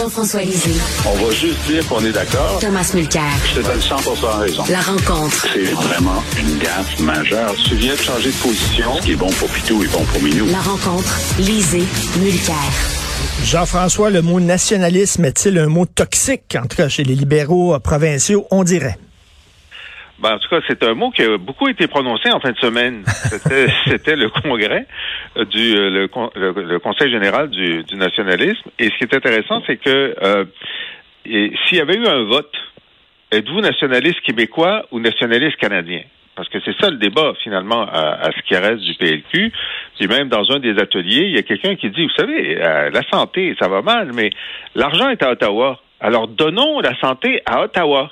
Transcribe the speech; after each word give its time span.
Jean-François 0.00 0.40
Lisée. 0.40 0.80
On 1.04 1.26
va 1.26 1.30
juste 1.30 1.60
dire 1.66 1.86
qu'on 1.86 2.02
est 2.02 2.12
d'accord. 2.12 2.58
Thomas 2.58 2.90
Mulcair. 2.94 3.22
Je 3.44 3.60
te 3.60 3.66
donne 3.66 3.82
100 3.82 3.96
raison. 4.38 4.64
La 4.70 4.80
rencontre. 4.80 5.46
C'est 5.52 5.72
vraiment 5.72 6.24
une 6.38 6.56
gaffe 6.56 6.98
majeure. 7.00 7.54
Tu 7.68 7.74
viens 7.74 7.92
de 7.92 7.98
changer 7.98 8.30
de 8.30 8.36
position. 8.36 8.96
Ce 8.96 9.02
qui 9.02 9.12
est 9.12 9.16
bon 9.16 9.28
pour 9.28 9.50
Pitou 9.50 9.82
est 9.82 9.92
bon 9.92 10.02
pour 10.04 10.22
Minou. 10.22 10.46
La 10.46 10.60
rencontre. 10.60 11.20
Lisée. 11.38 11.84
Mulcair. 12.18 12.56
Jean-François, 13.44 14.08
le 14.08 14.22
mot 14.22 14.40
nationalisme 14.40 15.26
est-il 15.26 15.58
un 15.58 15.68
mot 15.68 15.84
toxique, 15.84 16.56
en 16.58 16.66
tout 16.66 16.78
cas 16.78 16.88
chez 16.88 17.04
les 17.04 17.14
libéraux 17.14 17.78
provinciaux, 17.80 18.46
on 18.50 18.64
dirait? 18.64 18.96
Ben, 20.20 20.34
en 20.34 20.38
tout 20.38 20.48
cas, 20.50 20.60
c'est 20.68 20.82
un 20.82 20.94
mot 20.94 21.10
qui 21.10 21.22
a 21.22 21.38
beaucoup 21.38 21.68
été 21.68 21.86
prononcé 21.86 22.30
en 22.30 22.40
fin 22.40 22.52
de 22.52 22.58
semaine. 22.58 23.02
C'était 23.86 24.16
le 24.16 24.28
congrès 24.28 24.86
du 25.50 25.74
le, 25.74 26.08
le, 26.36 26.78
Conseil 26.78 27.10
général 27.10 27.48
du, 27.48 27.82
du, 27.84 27.96
nationalisme. 27.96 28.68
Et 28.78 28.90
ce 28.90 28.98
qui 28.98 29.04
est 29.04 29.14
intéressant, 29.14 29.62
c'est 29.66 29.78
que 29.78 30.14
euh, 30.22 30.44
s'il 31.24 31.78
y 31.78 31.80
avait 31.80 31.96
eu 31.96 32.06
un 32.06 32.24
vote, 32.24 32.52
êtes-vous 33.32 33.60
nationaliste 33.60 34.20
québécois 34.20 34.86
ou 34.90 35.00
nationaliste 35.00 35.56
canadien? 35.56 36.02
Parce 36.36 36.48
que 36.48 36.58
c'est 36.64 36.78
ça 36.80 36.90
le 36.90 36.96
débat, 36.96 37.32
finalement, 37.42 37.82
à, 37.82 38.26
à, 38.26 38.30
ce 38.32 38.40
qui 38.46 38.56
reste 38.56 38.82
du 38.82 38.94
PLQ. 38.94 39.52
Puis 39.98 40.06
même 40.06 40.28
dans 40.28 40.50
un 40.52 40.58
des 40.58 40.78
ateliers, 40.78 41.24
il 41.26 41.34
y 41.34 41.38
a 41.38 41.42
quelqu'un 41.42 41.76
qui 41.76 41.90
dit, 41.90 42.04
vous 42.04 42.14
savez, 42.16 42.56
euh, 42.60 42.90
la 42.90 43.02
santé, 43.10 43.54
ça 43.60 43.68
va 43.68 43.82
mal, 43.82 44.12
mais 44.14 44.30
l'argent 44.74 45.08
est 45.08 45.22
à 45.22 45.32
Ottawa. 45.32 45.80
Alors 46.00 46.28
donnons 46.28 46.80
la 46.80 46.98
santé 46.98 47.42
à 47.46 47.62
Ottawa. 47.62 48.10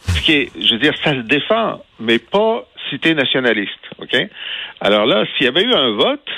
Ce 0.00 0.22
qui 0.22 0.32
est, 0.32 0.50
je 0.58 0.74
veux 0.74 0.80
dire, 0.80 0.94
ça 1.02 1.12
se 1.12 1.20
défend, 1.20 1.82
mais 1.98 2.18
pas 2.18 2.64
cité 2.90 3.14
nationaliste, 3.14 3.78
OK? 3.98 4.16
Alors 4.80 5.06
là, 5.06 5.24
s'il 5.36 5.46
y 5.46 5.48
avait 5.48 5.62
eu 5.62 5.72
un 5.72 5.92
vote, 5.92 6.28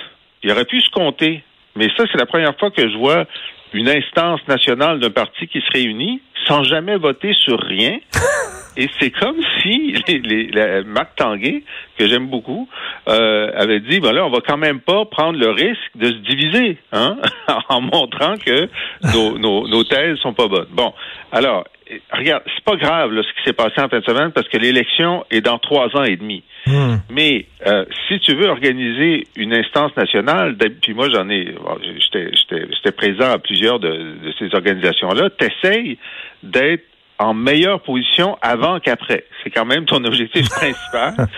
il 0.43 0.51
aurait 0.51 0.65
pu 0.65 0.81
se 0.81 0.91
compter. 0.91 1.43
Mais 1.77 1.89
ça, 1.97 2.05
c'est 2.11 2.19
la 2.19 2.27
première 2.27 2.57
fois 2.59 2.71
que 2.71 2.89
je 2.89 2.97
vois 2.97 3.25
une 3.73 3.89
instance 3.89 4.41
nationale 4.49 5.01
d'un 5.01 5.11
parti 5.11 5.47
qui 5.47 5.61
se 5.61 5.73
réunit 5.73 6.21
sans 6.47 6.65
jamais 6.65 6.97
voter 6.97 7.33
sur 7.35 7.59
rien. 7.61 7.99
Et 8.77 8.89
c'est 8.99 9.11
comme 9.11 9.37
si 9.61 9.95
les, 10.09 10.19
les, 10.19 10.83
Marc 10.85 11.17
Tanguay, 11.17 11.63
que 11.99 12.09
j'aime 12.09 12.29
beaucoup, 12.29 12.69
euh, 13.07 13.51
avait 13.55 13.81
dit 13.81 14.01
ben 14.01 14.13
là, 14.13 14.25
on 14.25 14.31
va 14.31 14.41
quand 14.47 14.57
même 14.57 14.81
pas 14.81 15.05
prendre 15.05 15.39
le 15.39 15.51
risque 15.51 15.91
de 15.95 16.07
se 16.07 16.19
diviser, 16.21 16.79
hein, 16.93 17.19
en 17.69 17.83
montrant 17.83 18.37
que 18.39 18.69
nos, 19.13 19.39
nos, 19.39 19.69
nos 19.69 19.85
thèses 19.85 20.17
sont 20.19 20.33
pas 20.33 20.49
bonnes. 20.49 20.69
Bon, 20.71 20.95
alors, 21.33 21.65
regarde, 22.13 22.43
c'est 22.55 22.65
pas 22.65 22.77
grave 22.77 23.13
là, 23.13 23.23
ce 23.23 23.29
qui 23.29 23.45
s'est 23.45 23.53
passé 23.53 23.81
en 23.81 23.89
fin 23.89 24.01
de 24.01 24.05
semaine 24.05 24.33
parce 24.33 24.49
que 24.49 24.59
l'élection 24.59 25.25
est 25.31 25.41
dans 25.41 25.59
trois 25.59 25.95
ans 25.97 26.05
et 26.05 26.17
demi. 26.17 26.43
Hmm. 26.67 26.97
Mais 27.11 27.47
euh, 27.67 27.85
si 28.09 28.21
tu 28.21 28.35
veux 28.35 28.49
organiser 28.49 29.27
une 29.37 29.55
instance 29.55 29.97
nationale, 29.97 30.57
puis 30.81 30.95
moi 30.95 31.09
j'en 31.11 31.29
ai, 31.29 31.55
j'étais 31.83 32.93
présent 32.93 33.31
à 33.31 33.39
plusieurs 33.39 33.81
de, 33.81 33.89
de 33.89 34.33
ces 34.39 34.55
organisations-là, 34.55 35.31
t'essayes 35.31 35.99
d'être 36.43 36.85
en 37.23 37.35
meilleure 37.35 37.81
position 37.81 38.37
avant 38.43 38.81
qu'après. 38.81 39.25
C'est 39.43 39.51
quand 39.51 39.65
même 39.65 39.85
ton 39.85 40.05
objectif 40.05 40.49
principal, 40.51 41.29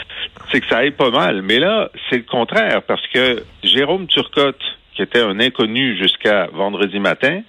c'est 0.51 0.61
que 0.61 0.67
ça 0.67 0.79
aille 0.79 0.93
pas 0.93 1.11
mal. 1.11 1.43
Mais 1.43 1.59
là, 1.59 1.91
c'est 2.09 2.17
le 2.17 2.23
contraire, 2.23 2.83
parce 2.83 3.07
que 3.09 3.43
Jérôme 3.63 4.07
Turcotte, 4.07 4.63
qui 4.95 5.03
était 5.03 5.21
un 5.21 5.41
inconnu 5.41 5.97
jusqu'à 5.99 6.49
vendredi 6.53 6.99
matin, 6.99 7.43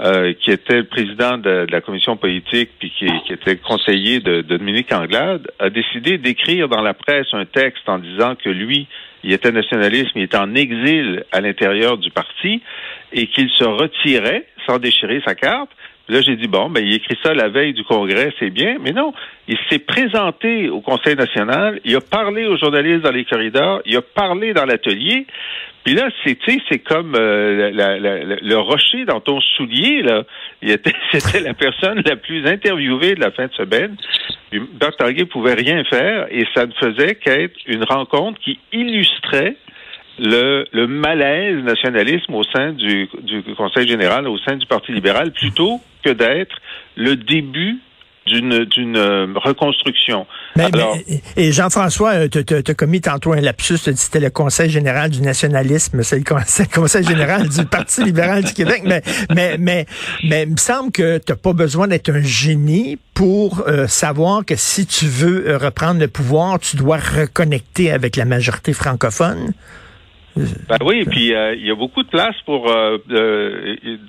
euh, 0.00 0.32
qui 0.34 0.50
était 0.50 0.78
le 0.78 0.84
président 0.84 1.38
de, 1.38 1.66
la 1.70 1.80
commission 1.80 2.16
politique 2.16 2.70
puis 2.78 2.92
qui, 2.98 3.06
était 3.32 3.56
conseiller 3.56 4.20
de, 4.20 4.42
de, 4.42 4.56
Dominique 4.56 4.92
Anglade, 4.92 5.50
a 5.58 5.70
décidé 5.70 6.18
d'écrire 6.18 6.68
dans 6.68 6.82
la 6.82 6.94
presse 6.94 7.26
un 7.32 7.44
texte 7.44 7.88
en 7.88 7.98
disant 7.98 8.34
que 8.36 8.48
lui, 8.48 8.86
il 9.24 9.32
était 9.32 9.52
nationaliste, 9.52 10.10
mais 10.14 10.22
il 10.22 10.24
était 10.24 10.36
en 10.36 10.54
exil 10.54 11.24
à 11.32 11.40
l'intérieur 11.40 11.98
du 11.98 12.10
parti 12.10 12.62
et 13.12 13.26
qu'il 13.26 13.50
se 13.50 13.64
retirait 13.64 14.46
sans 14.66 14.78
déchirer 14.78 15.22
sa 15.26 15.34
carte 15.34 15.70
Là, 16.08 16.20
j'ai 16.20 16.36
dit, 16.36 16.48
bon, 16.48 16.68
ben, 16.68 16.84
il 16.84 16.94
écrit 16.94 17.16
ça 17.22 17.32
la 17.32 17.48
veille 17.48 17.74
du 17.74 17.84
Congrès, 17.84 18.32
c'est 18.38 18.50
bien. 18.50 18.76
Mais 18.80 18.90
non, 18.92 19.12
il 19.48 19.56
s'est 19.70 19.78
présenté 19.78 20.68
au 20.68 20.80
Conseil 20.80 21.14
national, 21.14 21.80
il 21.84 21.94
a 21.94 22.00
parlé 22.00 22.46
aux 22.46 22.56
journalistes 22.56 23.02
dans 23.02 23.12
les 23.12 23.24
corridors, 23.24 23.80
il 23.86 23.96
a 23.96 24.02
parlé 24.02 24.52
dans 24.52 24.64
l'atelier. 24.64 25.26
Puis 25.84 25.94
là, 25.94 26.08
c'est, 26.24 26.38
c'est 26.68 26.78
comme 26.78 27.14
euh, 27.16 27.70
le 27.72 28.56
rocher 28.56 29.04
dans 29.04 29.20
ton 29.20 29.40
soulier, 29.40 30.02
là. 30.02 30.24
Il 30.60 30.70
était, 30.70 30.92
c'était 31.12 31.40
la 31.40 31.54
personne 31.54 32.02
la 32.04 32.16
plus 32.16 32.46
interviewée 32.46 33.14
de 33.14 33.20
la 33.20 33.30
fin 33.30 33.46
de 33.46 33.52
semaine. 33.52 33.96
Puis 34.50 34.60
Tanguay 34.98 35.24
pouvait 35.24 35.54
rien 35.54 35.82
faire 35.84 36.26
et 36.30 36.44
ça 36.54 36.66
ne 36.66 36.72
faisait 36.72 37.14
qu'être 37.14 37.56
une 37.66 37.84
rencontre 37.84 38.38
qui 38.40 38.58
illustrait 38.72 39.56
le, 40.18 40.64
le 40.72 40.86
malaise 40.86 41.62
nationalisme 41.64 42.34
au 42.34 42.44
sein 42.44 42.72
du, 42.72 43.08
du 43.22 43.42
Conseil 43.56 43.88
général, 43.88 44.28
au 44.28 44.38
sein 44.38 44.56
du 44.56 44.66
Parti 44.66 44.92
libéral, 44.92 45.32
plutôt 45.32 45.80
que 46.04 46.10
d'être 46.10 46.56
le 46.96 47.16
début 47.16 47.78
d'une 48.26 48.64
d'une 48.66 48.96
euh, 48.96 49.26
reconstruction. 49.34 50.26
Mais, 50.56 50.68
et 51.36 51.50
Jean-François, 51.50 52.12
euh, 52.12 52.28
tu 52.28 52.54
as 52.54 52.74
commis 52.74 53.00
tantôt 53.00 53.32
un 53.32 53.40
lapsus, 53.40 53.78
tu 53.82 53.90
dit 53.90 53.96
c'était 53.96 54.20
le 54.20 54.30
Conseil 54.30 54.70
général 54.70 55.10
du 55.10 55.20
nationalisme, 55.22 56.02
c'est 56.02 56.18
le, 56.18 56.64
Conseil 56.72 57.04
général 57.04 57.48
du 57.48 57.64
Parti 57.64 58.04
libéral 58.04 58.44
du 58.44 58.52
Québec, 58.52 58.82
mais 58.84 59.02
mais 59.34 59.56
mais 59.58 59.86
mais 60.24 60.44
il 60.44 60.52
me 60.52 60.56
semble 60.56 60.92
que 60.92 61.18
tu 61.18 61.34
pas 61.34 61.52
besoin 61.52 61.88
d'être 61.88 62.10
un 62.10 62.22
génie 62.22 62.98
pour 63.14 63.64
euh, 63.66 63.88
savoir 63.88 64.44
que 64.44 64.54
si 64.56 64.86
tu 64.86 65.06
veux 65.06 65.56
reprendre 65.56 65.98
le 65.98 66.08
pouvoir, 66.08 66.60
tu 66.60 66.76
dois 66.76 66.98
reconnecter 66.98 67.90
avec 67.90 68.16
la 68.16 68.24
majorité 68.24 68.72
francophone. 68.72 69.52
Ben 70.34 70.78
oui, 70.84 71.04
puis 71.04 71.34
euh, 71.34 71.54
il 71.54 71.66
y 71.66 71.70
a 71.70 71.74
beaucoup 71.74 72.02
de 72.02 72.08
place 72.08 72.34
pour 72.46 72.70
euh, 72.70 72.96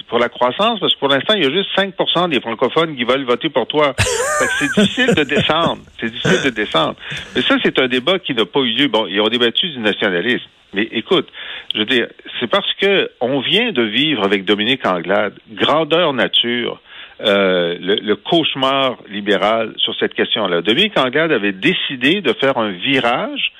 pour 0.07 0.19
la 0.19 0.29
croissance 0.29 0.79
parce 0.79 0.93
que 0.93 0.99
pour 0.99 1.09
l'instant 1.09 1.33
il 1.35 1.43
y 1.43 1.47
a 1.47 1.51
juste 1.51 1.69
5% 1.77 2.29
des 2.29 2.39
francophones 2.39 2.95
qui 2.95 3.03
veulent 3.03 3.25
voter 3.25 3.49
pour 3.49 3.67
toi. 3.67 3.93
c'est 4.59 4.71
difficile 4.73 5.13
de 5.15 5.23
descendre, 5.23 5.81
c'est 5.99 6.09
difficile 6.09 6.41
de 6.45 6.49
descendre. 6.49 6.95
Mais 7.35 7.41
ça 7.41 7.57
c'est 7.63 7.77
un 7.79 7.87
débat 7.87 8.19
qui 8.19 8.33
n'a 8.33 8.45
pas 8.45 8.61
eu 8.61 8.71
lieu. 8.73 8.87
Bon, 8.87 9.05
ils 9.07 9.19
ont 9.19 9.27
débattu 9.27 9.69
du 9.69 9.79
nationalisme. 9.79 10.45
Mais 10.73 10.87
écoute, 10.91 11.27
je 11.73 11.79
veux 11.79 11.85
dire, 11.85 12.07
c'est 12.39 12.49
parce 12.49 12.71
que 12.75 13.11
on 13.19 13.41
vient 13.41 13.71
de 13.71 13.83
vivre 13.83 14.23
avec 14.23 14.45
Dominique 14.45 14.85
Anglade, 14.85 15.33
grandeur 15.51 16.13
nature. 16.13 16.79
Euh, 17.21 17.77
le, 17.79 17.95
le, 18.01 18.15
cauchemar 18.15 18.97
libéral 19.07 19.73
sur 19.77 19.95
cette 19.95 20.15
question-là. 20.15 20.61
Dominique 20.61 20.97
Anglade 20.97 21.31
avait 21.31 21.53
décidé 21.53 22.21
de 22.21 22.33
faire 22.33 22.57
un 22.57 22.71
virage 22.71 23.53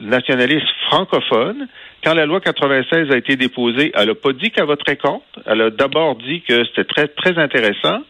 nationaliste 0.00 0.66
francophone. 0.86 1.68
Quand 2.02 2.14
la 2.14 2.26
loi 2.26 2.40
96 2.40 3.10
a 3.10 3.16
été 3.16 3.36
déposée, 3.36 3.92
elle 3.94 4.08
n'a 4.08 4.14
pas 4.14 4.32
dit 4.32 4.50
qu'elle 4.50 4.66
voterait 4.66 4.96
contre. 4.96 5.24
Elle 5.46 5.60
a 5.60 5.70
d'abord 5.70 6.16
dit 6.16 6.42
que 6.42 6.64
c'était 6.64 6.84
très, 6.84 7.08
très 7.08 7.38
intéressant. 7.38 8.00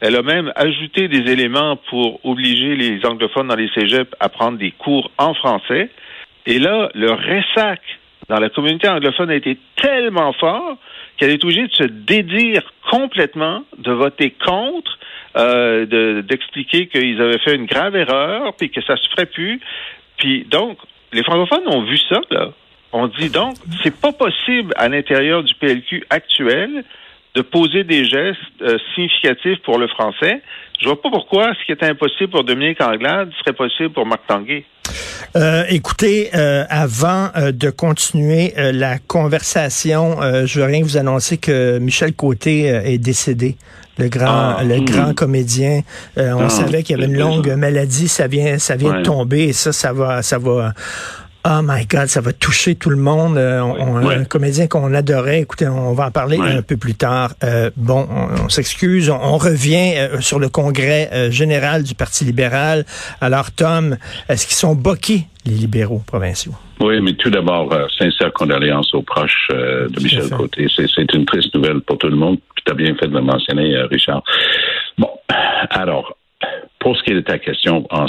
Elle 0.00 0.16
a 0.16 0.22
même 0.22 0.52
ajouté 0.56 1.08
des 1.08 1.30
éléments 1.30 1.76
pour 1.88 2.24
obliger 2.24 2.74
les 2.76 3.04
anglophones 3.06 3.48
dans 3.48 3.56
les 3.56 3.68
cégeps 3.74 4.10
à 4.18 4.28
prendre 4.28 4.58
des 4.58 4.72
cours 4.72 5.10
en 5.18 5.34
français. 5.34 5.90
Et 6.46 6.58
là, 6.58 6.90
le 6.94 7.12
ressac 7.12 7.80
dans 8.28 8.40
la 8.40 8.48
communauté 8.48 8.88
anglophone 8.88 9.30
a 9.30 9.34
été 9.34 9.58
tellement 9.76 10.32
fort 10.32 10.76
qu'elle 11.16 11.30
est 11.30 11.44
obligée 11.44 11.66
de 11.66 11.72
se 11.72 11.84
dédire 11.84 12.62
complètement, 12.90 13.62
de 13.78 13.92
voter 13.92 14.34
contre, 14.44 14.98
euh, 15.36 16.22
d'expliquer 16.22 16.88
qu'ils 16.88 17.20
avaient 17.20 17.38
fait 17.38 17.54
une 17.54 17.66
grave 17.66 17.94
erreur, 17.94 18.54
puis 18.54 18.70
que 18.70 18.82
ça 18.82 18.96
se 18.96 19.08
ferait 19.10 19.26
plus. 19.26 19.60
Puis 20.16 20.44
donc, 20.50 20.78
les 21.12 21.22
francophones 21.22 21.66
ont 21.68 21.84
vu 21.84 21.98
ça, 22.08 22.20
là. 22.30 22.48
On 22.92 23.06
dit 23.06 23.30
donc, 23.30 23.54
c'est 23.82 23.94
pas 23.94 24.12
possible 24.12 24.74
à 24.76 24.88
l'intérieur 24.88 25.42
du 25.42 25.54
PLQ 25.54 26.04
actuel 26.10 26.84
de 27.34 27.40
poser 27.40 27.84
des 27.84 28.04
gestes 28.04 28.38
euh, 28.60 28.76
significatifs 28.94 29.58
pour 29.64 29.78
le 29.78 29.88
français. 29.88 30.42
Je 30.78 30.86
vois 30.86 31.00
pas 31.00 31.08
pourquoi 31.10 31.52
ce 31.54 31.64
qui 31.64 31.72
est 31.72 31.82
impossible 31.88 32.30
pour 32.30 32.44
Dominique 32.44 32.82
Anglade 32.82 33.30
serait 33.38 33.54
possible 33.54 33.90
pour 33.90 34.04
Marc 34.04 34.26
Tanguay. 34.26 34.64
Euh, 35.36 35.62
écoutez, 35.70 36.28
euh, 36.34 36.64
avant 36.68 37.30
de 37.36 37.70
continuer 37.70 38.52
la 38.56 38.98
conversation, 38.98 40.16
je 40.44 40.60
veux 40.60 40.66
rien 40.66 40.82
vous 40.82 40.98
annoncer 40.98 41.38
que 41.38 41.78
Michel 41.78 42.12
Côté 42.14 42.64
est 42.64 42.98
décédé 42.98 43.56
le 43.98 44.08
grand, 44.08 44.56
ah, 44.58 44.64
le 44.64 44.80
grand 44.80 45.14
comédien. 45.14 45.82
on 46.16 46.44
ah, 46.44 46.48
savait 46.48 46.82
qu'il 46.82 46.96
y 46.96 47.02
avait 47.02 47.12
une 47.12 47.18
longue 47.18 47.50
maladie, 47.50 48.08
ça 48.08 48.26
vient, 48.26 48.58
ça 48.58 48.76
vient 48.76 49.00
de 49.00 49.02
tomber 49.02 49.44
et 49.48 49.52
ça, 49.52 49.72
ça 49.72 49.92
va, 49.92 50.22
ça 50.22 50.38
va 50.38 50.72
Oh 51.44 51.60
my 51.60 51.86
God, 51.86 52.06
ça 52.06 52.20
va 52.20 52.32
toucher 52.32 52.76
tout 52.76 52.90
le 52.90 52.96
monde. 52.96 53.36
Euh, 53.36 53.60
on, 53.60 53.96
Un 54.06 54.24
comédien 54.24 54.68
qu'on 54.68 54.94
adorait. 54.94 55.40
Écoutez, 55.40 55.66
on 55.66 55.92
va 55.92 56.06
en 56.06 56.10
parler 56.12 56.38
un 56.38 56.62
peu 56.62 56.76
plus 56.76 56.94
tard. 56.94 57.32
Euh, 57.42 57.70
bon, 57.76 58.06
on, 58.44 58.48
s'excuse. 58.48 59.10
On, 59.10 59.38
revient 59.38 59.94
euh, 59.96 60.20
sur 60.20 60.38
le 60.38 60.48
congrès 60.48 61.32
général 61.32 61.82
du 61.82 61.96
Parti 61.96 62.24
libéral. 62.24 62.84
Alors, 63.20 63.50
Tom, 63.50 63.96
est-ce 64.28 64.46
qu'ils 64.46 64.56
sont 64.56 64.76
boqués, 64.76 65.26
les 65.44 65.54
libéraux 65.54 66.02
provinciaux? 66.06 66.54
Oui, 66.80 67.00
mais 67.00 67.14
tout 67.14 67.30
d'abord, 67.30 67.74
sincère 67.98 68.32
condoléances 68.32 68.94
aux 68.94 69.02
proches 69.02 69.48
de 69.50 70.00
Michel 70.00 70.30
Côté. 70.30 70.68
C'est 70.76 71.12
une 71.12 71.24
triste 71.24 71.52
nouvelle 71.56 71.80
pour 71.80 71.98
tout 71.98 72.08
le 72.08 72.16
monde. 72.16 72.38
Tu 72.64 72.70
as 72.70 72.74
bien 72.74 72.94
fait 72.94 73.08
de 73.08 73.14
le 73.14 73.22
mentionner, 73.22 73.76
Richard. 73.90 74.22
Bon, 74.96 75.10
alors, 75.70 76.16
pour 76.78 76.96
ce 76.96 77.02
qui 77.02 77.10
est 77.10 77.14
de 77.14 77.20
ta 77.20 77.38
question 77.38 77.84
en 77.90 78.06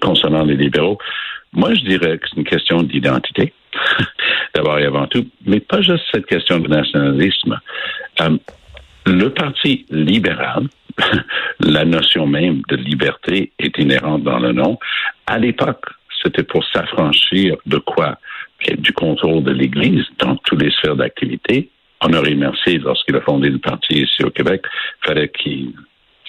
concernant 0.00 0.44
les 0.44 0.56
libéraux, 0.56 0.98
moi, 1.56 1.72
je 1.74 1.80
dirais 1.80 2.18
que 2.18 2.28
c'est 2.28 2.36
une 2.36 2.44
question 2.44 2.82
d'identité, 2.82 3.54
d'abord 4.54 4.78
et 4.78 4.84
avant 4.84 5.06
tout, 5.06 5.26
mais 5.46 5.58
pas 5.58 5.80
juste 5.80 6.04
cette 6.12 6.26
question 6.26 6.58
de 6.58 6.68
nationalisme. 6.68 7.58
Euh, 8.20 8.36
le 9.06 9.30
Parti 9.30 9.86
libéral, 9.90 10.68
la 11.60 11.86
notion 11.86 12.26
même 12.26 12.60
de 12.68 12.76
liberté 12.76 13.52
est 13.58 13.78
inhérente 13.78 14.22
dans 14.22 14.38
le 14.38 14.52
nom. 14.52 14.78
À 15.26 15.38
l'époque, 15.38 15.86
c'était 16.22 16.42
pour 16.42 16.62
s'affranchir 16.72 17.56
de 17.64 17.78
quoi? 17.78 18.18
Du 18.78 18.92
contrôle 18.92 19.42
de 19.42 19.52
l'Église 19.52 20.04
dans 20.18 20.36
toutes 20.36 20.62
les 20.62 20.70
sphères 20.70 20.96
d'activité. 20.96 21.70
Honoré 22.00 22.34
Mercier, 22.34 22.78
lorsqu'il 22.78 23.16
a 23.16 23.22
fondé 23.22 23.48
le 23.48 23.58
parti 23.58 24.02
ici 24.02 24.22
au 24.22 24.30
Québec, 24.30 24.62
fallait 25.02 25.30
qu'il 25.30 25.72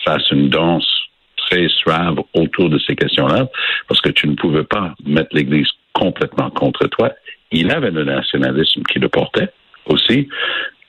fasse 0.05 0.29
une 0.31 0.49
danse 0.49 1.06
très 1.49 1.67
suave 1.69 2.19
autour 2.33 2.69
de 2.69 2.79
ces 2.79 2.95
questions-là, 2.95 3.47
parce 3.87 4.01
que 4.01 4.09
tu 4.09 4.27
ne 4.27 4.35
pouvais 4.35 4.63
pas 4.63 4.93
mettre 5.05 5.29
l'Église 5.33 5.67
complètement 5.93 6.49
contre 6.49 6.87
toi. 6.87 7.11
Il 7.51 7.71
avait 7.71 7.91
le 7.91 8.03
nationalisme 8.03 8.83
qui 8.83 8.99
le 8.99 9.09
portait 9.09 9.49
aussi, 9.85 10.27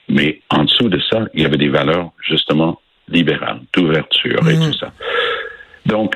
mais 0.09 0.41
en 0.51 0.65
dessous 0.65 0.89
de 0.89 1.01
ça, 1.11 1.27
il 1.35 1.43
y 1.43 1.47
avait 1.47 1.57
des 1.57 1.69
valeurs 1.69 2.11
justement 2.27 2.81
libérales, 3.09 3.61
d'ouverture 3.73 4.47
et 4.49 4.55
tout 4.55 4.75
ça. 4.75 4.93
Donc, 5.87 6.15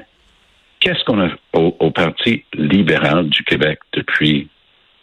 qu'est-ce 0.80 1.02
qu'on 1.04 1.20
a 1.20 1.28
au, 1.54 1.90
Parti 1.90 2.44
libéral 2.54 3.28
du 3.28 3.44
Québec 3.44 3.78
depuis 3.92 4.48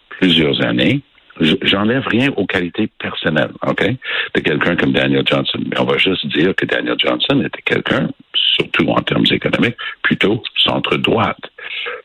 plusieurs 0.09 0.61
années? 0.61 1.01
J'enlève 1.39 2.05
rien 2.07 2.31
aux 2.35 2.45
qualités 2.45 2.89
personnelles, 2.99 3.51
OK, 3.65 3.83
de 4.35 4.39
quelqu'un 4.41 4.75
comme 4.75 4.91
Daniel 4.91 5.23
Johnson. 5.25 5.59
Mais 5.69 5.79
on 5.79 5.85
va 5.85 5.97
juste 5.97 6.27
dire 6.27 6.53
que 6.55 6.65
Daniel 6.65 6.95
Johnson 6.97 7.41
était 7.45 7.61
quelqu'un, 7.61 8.09
surtout 8.33 8.87
en 8.89 9.01
termes 9.01 9.25
économiques, 9.31 9.77
plutôt 10.01 10.43
centre-droite. 10.57 11.49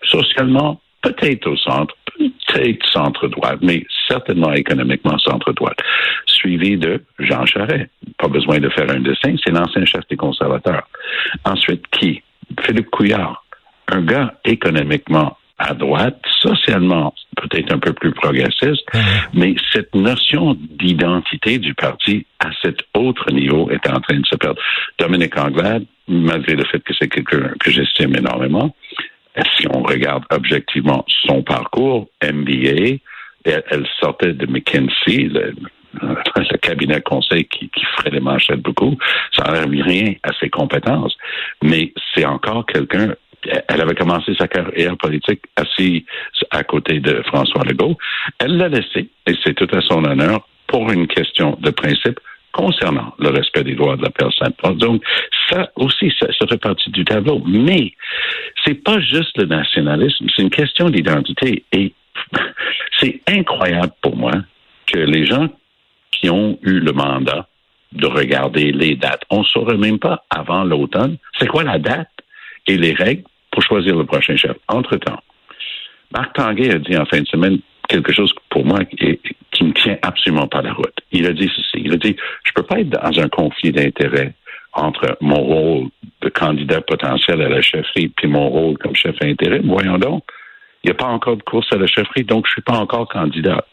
Socialement, 0.03 0.81
peut-être 1.03 1.47
au 1.49 1.57
centre, 1.57 1.95
peut-être 2.17 2.87
centre-droite, 2.91 3.59
mais 3.63 3.85
certainement 4.09 4.53
économiquement 4.53 5.19
centre-droite, 5.19 5.79
suivi 6.27 6.77
de 6.77 7.03
Jean 7.19 7.45
Charest. 7.47 7.91
Pas 8.19 8.29
besoin 8.29 8.59
de 8.59 8.69
faire 8.69 8.91
un 8.91 9.01
dessin, 9.01 9.35
c'est 9.45 9.51
l'ancien 9.51 9.85
chef 9.85 10.07
des 10.09 10.17
conservateurs. 10.17 10.89
Ensuite, 11.45 11.87
qui? 11.89 12.23
Philippe 12.61 12.91
Couillard, 12.91 13.45
un 13.89 14.03
gars 14.03 14.35
économiquement 14.45 15.37
à 15.59 15.75
droite, 15.75 16.21
socialement 16.41 17.15
peut-être 17.37 17.73
un 17.73 17.79
peu 17.79 17.93
plus 17.93 18.13
progressiste, 18.13 18.85
mais 19.33 19.55
cette 19.73 19.95
notion 19.95 20.57
d'identité 20.59 21.59
du 21.59 21.75
parti 21.75 22.27
à 22.41 22.51
cet 22.63 22.81
autre 22.95 23.31
niveau 23.33 23.71
est 23.71 23.89
en 23.89 24.01
train 24.01 24.19
de 24.19 24.27
se 24.27 24.37
perdre. 24.37 24.61
Dominique 24.99 25.39
Anglade, 25.39 25.85
malgré 26.09 26.55
le 26.55 26.65
fait 26.65 26.81
que 26.81 26.93
c'est 26.99 27.09
quelqu'un 27.09 27.53
que 27.61 27.71
j'estime 27.71 28.17
énormément, 28.17 28.75
si 29.57 29.67
on 29.73 29.83
regarde 29.83 30.25
objectivement 30.31 31.05
son 31.27 31.43
parcours, 31.43 32.09
MBA, 32.23 32.99
elle, 33.45 33.87
sortait 34.01 34.33
de 34.33 34.47
McKinsey, 34.47 35.29
le, 35.29 35.55
cabinet 36.63 37.01
conseil 37.01 37.45
qui, 37.45 37.69
qui 37.69 37.85
ferait 37.97 38.11
les 38.11 38.21
manchettes 38.21 38.61
beaucoup, 38.61 38.97
ça 39.33 39.45
n'enlève 39.45 39.85
rien 39.85 40.15
à 40.23 40.31
ses 40.41 40.51
compétences. 40.51 41.17
Mais 41.63 41.93
c'est 42.15 42.25
encore 42.25 42.67
quelqu'un 42.67 43.15
elle 43.69 43.81
avait 43.81 43.95
commencé 43.95 44.35
sa 44.37 44.49
carrière 44.49 44.97
politique 44.97 45.43
assise 45.57 46.03
à 46.51 46.65
côté 46.65 47.01
de 47.01 47.23
François 47.27 47.65
Legault. 47.65 47.97
Elle 48.39 48.57
l'a 48.57 48.69
laissé, 48.69 49.09
et 49.27 49.35
c'est 49.45 49.55
tout 49.55 49.69
à 49.77 49.81
son 49.83 50.05
honneur, 50.05 50.47
pour 50.67 50.91
une 50.91 51.07
question 51.07 51.57
de 51.61 51.71
principe 51.71 52.19
concernant 52.53 53.15
le 53.19 53.31
respect 53.31 53.65
des 53.65 53.75
droits 53.75 53.97
de 53.97 54.03
la 54.03 54.11
personne. 54.11 54.53
Donc, 54.77 55.03
ça 55.51 55.71
aussi, 55.77 56.13
ça, 56.21 56.29
fait 56.49 56.61
partie 56.61 56.91
du 56.91 57.05
tableau. 57.05 57.43
Mais 57.47 57.93
c'est 58.65 58.83
pas 58.83 59.01
juste 59.01 59.37
le 59.37 59.47
nationalisme, 59.47 60.27
c'est 60.35 60.43
une 60.43 60.51
question 60.51 60.89
d'identité. 60.89 61.65
Et 61.73 61.93
c'est 63.01 63.21
incroyable 63.29 63.93
pour 64.01 64.17
moi 64.17 64.33
que 64.87 64.99
les 64.99 65.27
gens 65.27 65.49
qui 66.13 66.31
ont 66.31 66.59
eu 66.63 66.79
le 66.79 66.93
mandat 66.93 67.49
de 67.93 68.07
regarder 68.07 68.73
les 68.73 68.95
dates, 68.97 69.23
on 69.31 69.41
ne 69.41 69.45
saurait 69.45 69.77
même 69.77 69.99
pas 69.99 70.25
avant 70.31 70.65
l'automne, 70.65 71.17
c'est 71.39 71.47
quoi 71.47 71.65
la 71.65 71.79
date 71.79 72.09
et 72.67 72.77
les 72.77 72.93
règles 72.93 73.25
pour 73.55 73.63
choisir 73.63 73.97
le 73.97 74.05
prochain 74.05 74.37
chef. 74.37 74.57
Entre-temps, 74.67 75.21
Marc 76.13 76.35
Tanguay 76.35 76.75
a 76.75 76.79
dit 76.79 76.97
en 76.97 77.07
fin 77.07 77.21
de 77.21 77.27
semaine 77.27 77.59
quelque 77.89 78.13
chose 78.13 78.33
pour 78.51 78.67
moi 78.67 78.85
qui, 78.85 79.21
qui 79.53 79.65
ne 79.65 79.73
tient 79.73 79.97
absolument 80.03 80.49
pas 80.49 80.61
la 80.61 80.73
route. 80.73 80.97
Il 81.13 81.27
a 81.27 81.33
dit 81.33 81.51
ceci. 81.55 81.83
Il 81.85 81.93
a 81.93 81.97
dit, 81.97 82.17
je 82.45 82.53
peux 82.53 82.65
pas 82.65 82.81
être 82.81 82.91
dans 82.91 83.21
un 83.21 83.29
conflit 83.29 83.71
d'intérêts 83.71 84.35
entre 84.73 85.17
mon 85.21 85.41
rôle 85.41 85.89
de 86.21 86.29
candidat 86.31 86.81
potentiel 86.81 87.41
à 87.43 87.49
la 87.49 87.63
chefferie 87.63 88.09
puis 88.09 88.27
mon 88.27 88.49
rôle 88.49 88.77
comme 88.79 88.97
chef 88.97 89.15
intérêt. 89.23 89.61
Voyons 89.65 89.99
donc. 89.99 90.25
Il 90.83 90.89
n'y 90.89 90.91
a 90.91 90.97
pas 90.97 91.07
encore 91.07 91.37
de 91.37 91.43
course 91.43 91.73
à 91.73 91.77
la 91.77 91.87
chefferie, 91.87 92.25
donc 92.25 92.47
je 92.47 92.53
suis 92.53 92.63
pas 92.63 92.77
encore 92.77 93.09
candidat. 93.09 93.65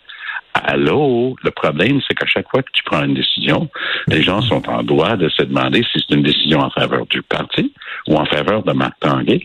Allô, 0.53 1.35
le 1.43 1.51
problème, 1.51 1.99
c'est 2.07 2.13
qu'à 2.13 2.25
chaque 2.27 2.49
fois 2.49 2.61
que 2.61 2.71
tu 2.71 2.83
prends 2.83 3.03
une 3.03 3.15
décision, 3.15 3.69
les 4.07 4.21
gens 4.21 4.41
sont 4.41 4.69
en 4.69 4.83
droit 4.83 5.15
de 5.17 5.27
se 5.29 5.43
demander 5.43 5.81
si 5.91 5.99
c'est 5.99 6.15
une 6.15 6.23
décision 6.23 6.59
en 6.59 6.69
faveur 6.69 7.05
du 7.07 7.21
parti 7.21 7.73
ou 8.11 8.17
en 8.17 8.25
faveur 8.25 8.63
de 8.63 8.73
Marc 8.73 8.99
Tanguay. 8.99 9.41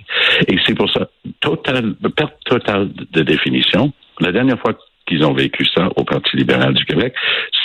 Et 0.49 0.57
c'est 0.67 0.75
pour 0.75 0.91
ça, 0.91 1.09
total, 1.41 1.95
perte 2.17 2.35
totale 2.45 2.91
de 3.13 3.23
définition. 3.23 3.93
La 4.21 4.33
dernière 4.33 4.59
fois 4.59 4.75
qu'ils 5.07 5.25
ont 5.25 5.33
vécu 5.33 5.65
ça 5.67 5.89
au 5.95 6.03
Parti 6.03 6.37
libéral 6.37 6.75
du 6.75 6.85
Québec, 6.85 7.15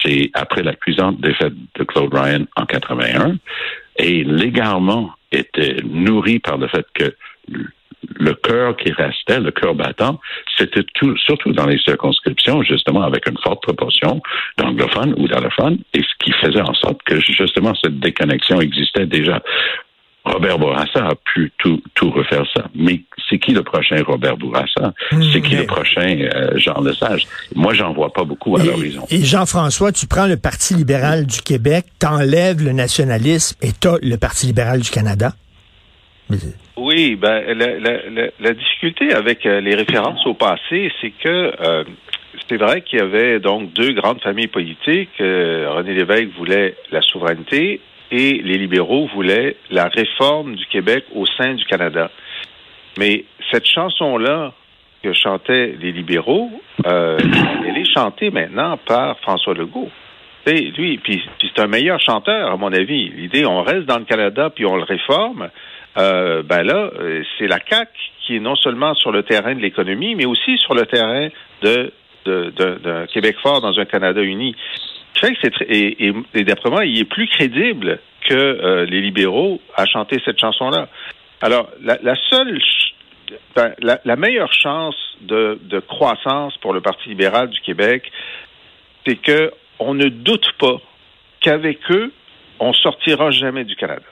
c'est 0.04 0.30
après 0.34 0.62
la 0.62 0.76
cuisante 0.76 1.20
défaite 1.20 1.54
de 1.76 1.84
Claude 1.84 2.14
Ryan 2.14 2.46
en 2.56 2.66
81. 2.66 3.38
Et 3.98 4.24
l'égarement 4.24 5.12
était 5.32 5.78
nourri 5.84 6.40
par 6.40 6.58
le 6.58 6.68
fait 6.68 6.86
que 6.94 7.16
le 8.20 8.34
cœur 8.34 8.76
qui 8.78 8.92
restait, 8.92 9.40
le 9.40 9.52
cœur 9.52 9.76
battant, 9.76 10.20
c'était 10.58 10.84
tout, 10.96 11.16
surtout 11.18 11.52
dans 11.54 11.66
les 11.66 11.78
circonscriptions, 11.80 12.62
justement, 12.64 13.04
avec 13.04 13.28
une 13.28 13.38
forte 13.38 13.62
proportion 13.64 14.22
d'anglophones 14.58 15.14
ou 15.18 15.28
d'allophones, 15.28 15.80
et 15.94 16.02
ce 16.02 16.26
qui 16.26 16.32
faisait 16.34 16.62
en 16.62 16.74
sorte 16.74 17.02
que, 17.04 17.20
justement, 17.20 17.74
cette 17.76 18.00
déconnexion 18.00 18.60
existait 18.60 19.06
déjà. 19.06 19.42
Robert 20.24 20.60
Bourassa 20.60 21.08
a 21.08 21.16
pu 21.16 21.52
tout, 21.58 21.82
tout 21.96 22.12
refaire 22.12 22.46
ça. 22.56 22.66
Mais 22.76 23.02
c'est 23.30 23.40
qui 23.40 23.52
le 23.52 23.64
prochain 23.64 24.02
Robert 24.06 24.38
Bourassa? 24.38 24.94
Hmm, 25.12 25.22
c'est 25.34 25.42
qui 25.42 25.56
le 25.56 25.66
prochain 25.66 26.30
euh, 26.36 26.58
Jean 26.58 26.82
Lesage? 26.82 27.28
Moi, 27.56 27.74
j'en 27.74 27.94
vois 27.94 28.14
pas 28.14 28.24
beaucoup 28.24 28.56
à 28.58 28.64
l'horizon. 28.64 29.06
Et 29.10 29.24
Jean-François, 29.24 29.92
tu 29.92 30.06
prends 30.06 30.28
le 30.28 30.38
Parti 30.38 30.76
libéral 30.76 31.26
du 31.26 31.42
Québec, 31.42 31.86
t'enlèves 31.98 32.64
le 32.64 32.72
nationalisme 32.72 33.58
et 33.62 33.72
t'as 33.72 33.98
le 34.02 34.16
Parti 34.18 34.46
libéral 34.48 34.82
du 34.82 34.90
Canada. 34.90 35.34
Oui, 36.78 37.16
ben 37.16 37.44
la, 37.54 38.54
difficulté 38.54 39.14
avec 39.14 39.46
euh, 39.46 39.60
les 39.62 39.76
références 39.76 40.26
au 40.26 40.34
passé, 40.34 40.92
c'est 41.02 41.12
que 41.12 41.52
euh, 41.62 41.84
c'est 42.50 42.58
vrai 42.58 42.82
qu'il 42.82 43.00
y 43.00 43.02
avait 43.02 43.40
donc 43.40 43.74
deux 43.74 43.94
grandes 43.94 44.22
familles 44.22 44.48
politiques. 44.48 45.10
Euh, 45.20 45.70
René 45.72 45.94
Lévesque 45.94 46.30
voulait 46.38 46.76
la 46.92 47.02
souveraineté 47.02 47.82
et 48.12 48.42
les 48.44 48.58
libéraux 48.58 49.08
voulaient 49.14 49.56
la 49.70 49.88
réforme 49.88 50.56
du 50.56 50.66
Québec 50.68 51.06
au 51.16 51.26
sein 51.26 51.54
du 51.54 51.66
Canada. 51.66 52.12
Mais 52.98 53.26
cette 53.52 53.66
chanson-là 53.66 54.54
que 55.02 55.14
chantaient 55.14 55.76
les 55.80 55.92
libéraux, 55.92 56.52
elle 56.84 57.78
est 57.78 57.94
chantée 57.94 58.30
maintenant 58.30 58.78
par 58.78 59.18
François 59.20 59.54
Legault. 59.54 59.90
Lui, 60.46 60.98
puis 60.98 61.24
c'est 61.40 61.62
un 61.62 61.68
meilleur 61.68 62.00
chanteur, 62.00 62.52
à 62.52 62.58
mon 62.58 62.74
avis. 62.74 63.10
L'idée, 63.10 63.46
on 63.46 63.62
reste 63.62 63.86
dans 63.86 64.00
le 64.00 64.06
Canada, 64.06 64.50
puis 64.54 64.66
on 64.66 64.76
le 64.76 64.84
réforme 64.84 65.50
euh, 65.98 66.42
ben 66.44 66.64
là, 66.64 66.90
euh, 67.00 67.24
c'est 67.38 67.48
la 67.48 67.60
CAC 67.60 67.90
qui 68.22 68.38
est 68.38 68.40
non 68.40 68.56
seulement 68.56 68.94
sur 68.94 69.12
le 69.12 69.24
terrain 69.24 69.54
de 69.54 69.60
l'économie, 69.60 70.16
mais 70.16 70.26
aussi 70.26 70.58
sur 70.58 70.74
le 70.74 70.86
terrain 70.86 71.30
de 71.62 71.92
d'un 72.24 73.08
Québec 73.08 73.38
fort 73.42 73.62
dans 73.62 73.80
un 73.80 73.86
Canada 73.86 74.22
uni. 74.22 74.56
C'est 75.22 75.62
et, 75.62 76.14
et, 76.34 76.44
d'après 76.44 76.70
moi, 76.70 76.86
il 76.86 77.00
est 77.00 77.06
plus 77.06 77.28
crédible 77.28 78.00
que 78.28 78.34
euh, 78.34 78.86
les 78.86 79.02
libéraux 79.02 79.62
à 79.76 79.86
chanter 79.86 80.20
cette 80.26 80.40
chanson-là. 80.40 80.88
Alors, 81.42 81.70
la, 81.82 82.16
seule, 82.30 82.60
ben, 83.56 83.74
la, 83.80 84.16
meilleure 84.16 84.54
chance 84.54 84.96
de, 85.22 85.60
de, 85.64 85.80
croissance 85.80 86.58
pour 86.58 86.74
le 86.74 86.82
Parti 86.82 87.10
libéral 87.10 87.50
du 87.50 87.60
Québec, 87.62 88.12
c'est 89.06 89.16
que 89.16 89.52
on 89.80 89.94
ne 89.94 90.10
doute 90.10 90.52
pas 90.60 90.78
qu'avec 91.40 91.80
eux, 91.90 92.14
on 92.60 92.74
sortira 92.74 93.32
jamais 93.32 93.64
du 93.64 93.76
Canada. 93.76 94.06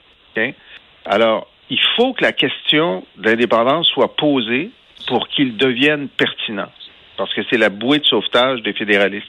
Alors, 1.05 1.47
il 1.69 1.79
faut 1.95 2.13
que 2.13 2.23
la 2.23 2.31
question 2.31 3.05
d'indépendance 3.17 3.87
soit 3.87 4.15
posée 4.15 4.71
pour 5.07 5.27
qu'il 5.27 5.57
devienne 5.57 6.07
pertinent. 6.07 6.71
Parce 7.19 7.33
que 7.33 7.41
c'est 7.49 7.57
la 7.57 7.67
bouée 7.67 7.99
de 7.99 8.05
sauvetage 8.05 8.61
des 8.61 8.71
fédéralistes. 8.71 9.27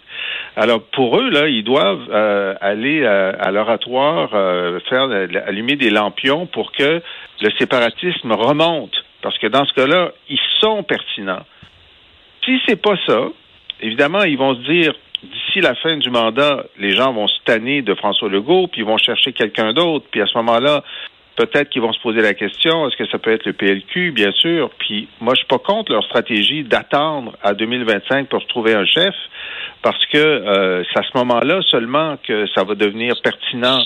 Alors 0.54 0.80
pour 0.92 1.18
eux 1.18 1.28
là, 1.28 1.48
ils 1.48 1.64
doivent 1.64 2.08
euh, 2.10 2.54
aller 2.60 3.02
euh, 3.02 3.32
à, 3.38 3.50
l'oratoire, 3.50 4.30
euh, 4.32 4.78
faire 4.88 5.10
allumer 5.46 5.74
des 5.74 5.90
lampions 5.90 6.46
pour 6.46 6.70
que 6.70 7.02
le 7.40 7.50
séparatisme 7.58 8.30
remonte. 8.30 8.94
Parce 9.22 9.36
que 9.38 9.48
dans 9.48 9.64
ce 9.64 9.72
cas-là, 9.74 10.12
ils 10.28 10.38
sont 10.60 10.84
pertinents. 10.84 11.44
Si 12.44 12.60
c'est 12.64 12.80
pas 12.80 12.94
ça, 13.06 13.24
évidemment, 13.80 14.22
ils 14.22 14.38
vont 14.38 14.54
se 14.54 14.60
dire 14.70 14.94
d'ici 15.24 15.60
la 15.60 15.74
fin 15.74 15.96
du 15.96 16.10
mandat, 16.10 16.66
les 16.78 16.92
gens 16.92 17.12
vont 17.12 17.26
se 17.26 17.40
tanner 17.44 17.82
de 17.82 17.94
François 17.96 18.28
Legault, 18.28 18.68
puis 18.68 18.82
ils 18.82 18.86
vont 18.86 18.98
chercher 18.98 19.32
quelqu'un 19.32 19.72
d'autre, 19.72 20.06
puis 20.12 20.22
à 20.22 20.26
ce 20.26 20.38
moment-là, 20.38 20.84
peut-être 21.46 21.70
qu'ils 21.70 21.82
vont 21.82 21.92
se 21.92 22.00
poser 22.00 22.20
la 22.20 22.34
question, 22.34 22.86
est-ce 22.86 22.96
que 22.96 23.06
ça 23.08 23.18
peut 23.18 23.32
être 23.32 23.46
le 23.46 23.52
PLQ, 23.52 24.12
bien 24.12 24.32
sûr. 24.32 24.70
Puis 24.78 25.08
moi, 25.20 25.34
je 25.34 25.38
suis 25.38 25.46
pas 25.46 25.58
contre 25.58 25.92
leur 25.92 26.04
stratégie 26.04 26.64
d'attendre 26.64 27.32
à 27.42 27.54
2025 27.54 28.28
pour 28.28 28.46
trouver 28.46 28.74
un 28.74 28.84
chef, 28.84 29.14
parce 29.82 30.04
que 30.06 30.18
euh, 30.18 30.82
c'est 30.84 31.00
à 31.00 31.02
ce 31.02 31.16
moment-là 31.18 31.60
seulement 31.70 32.18
que 32.22 32.46
ça 32.54 32.64
va 32.64 32.74
devenir 32.74 33.14
pertinent 33.22 33.78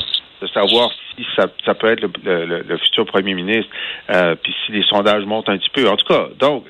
de 0.45 0.53
savoir 0.53 0.91
si 1.17 1.25
ça, 1.37 1.47
ça 1.65 1.75
peut 1.75 1.91
être 1.91 2.03
le, 2.03 2.63
le, 2.63 2.79
futur 2.79 3.07
premier 3.07 3.35
ministre, 3.35 3.71
euh, 4.11 4.35
puis 4.43 4.55
si 4.65 4.73
les 4.73 4.83
sondages 4.83 5.25
montent 5.25 5.49
un 5.49 5.57
petit 5.57 5.71
peu. 5.73 5.89
En 5.89 5.97
tout 5.97 6.07
cas, 6.07 6.29
donc, 6.39 6.65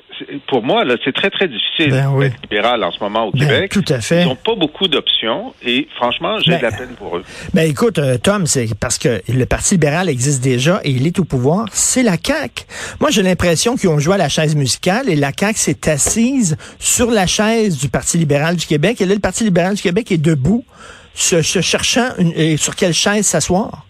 pour 0.47 0.63
moi, 0.63 0.85
là, 0.85 0.95
c'est 1.03 1.13
très, 1.13 1.29
très 1.29 1.47
difficile 1.47 1.91
ben 1.91 2.19
d'être 2.19 2.41
libéral 2.43 2.83
en 2.83 2.91
ce 2.91 2.99
moment 2.99 3.25
au 3.25 3.31
ben, 3.31 3.39
Québec. 3.39 3.71
Tout 3.71 3.83
à 3.89 3.99
fait. 3.99 4.21
Ils 4.21 4.27
n'ont 4.27 4.35
pas 4.35 4.55
beaucoup 4.55 4.87
d'options 4.87 5.53
et 5.63 5.87
franchement, 5.95 6.39
j'ai 6.39 6.51
Ben, 6.51 6.57
de 6.59 6.63
la 6.63 6.71
peine 6.71 6.95
pour 6.97 7.17
eux. 7.17 7.23
Ben 7.53 7.69
écoute, 7.69 7.99
euh, 7.99 8.17
Tom, 8.17 8.45
c'est 8.45 8.67
parce 8.79 8.97
que 8.97 9.21
le 9.27 9.45
Parti 9.45 9.75
libéral 9.75 10.09
existe 10.09 10.43
déjà 10.43 10.79
et 10.83 10.91
il 10.91 11.05
est 11.05 11.19
au 11.19 11.25
pouvoir, 11.25 11.65
c'est 11.71 12.03
la 12.03 12.15
CAQ. 12.21 12.63
Moi, 12.99 13.09
j'ai 13.09 13.23
l'impression 13.23 13.75
qu'ils 13.75 13.89
ont 13.89 13.99
joué 13.99 14.15
à 14.15 14.17
la 14.17 14.29
chaise 14.29 14.55
musicale 14.55 15.09
et 15.09 15.15
la 15.15 15.31
CAQ 15.37 15.57
s'est 15.57 15.89
assise 15.89 16.57
sur 16.79 17.11
la 17.11 17.27
chaise 17.27 17.77
du 17.77 17.89
Parti 17.89 18.17
libéral 18.17 18.55
du 18.55 18.65
Québec. 18.65 19.01
Et 19.01 19.05
là, 19.05 19.13
le 19.13 19.19
Parti 19.19 19.43
libéral 19.43 19.75
du 19.75 19.81
Québec 19.81 20.11
est 20.11 20.17
debout, 20.17 20.63
se, 21.15 21.41
se 21.41 21.61
cherchant 21.61 22.09
une, 22.19 22.31
et 22.35 22.57
sur 22.57 22.75
quelle 22.75 22.93
chaise 22.93 23.25
s'asseoir? 23.25 23.85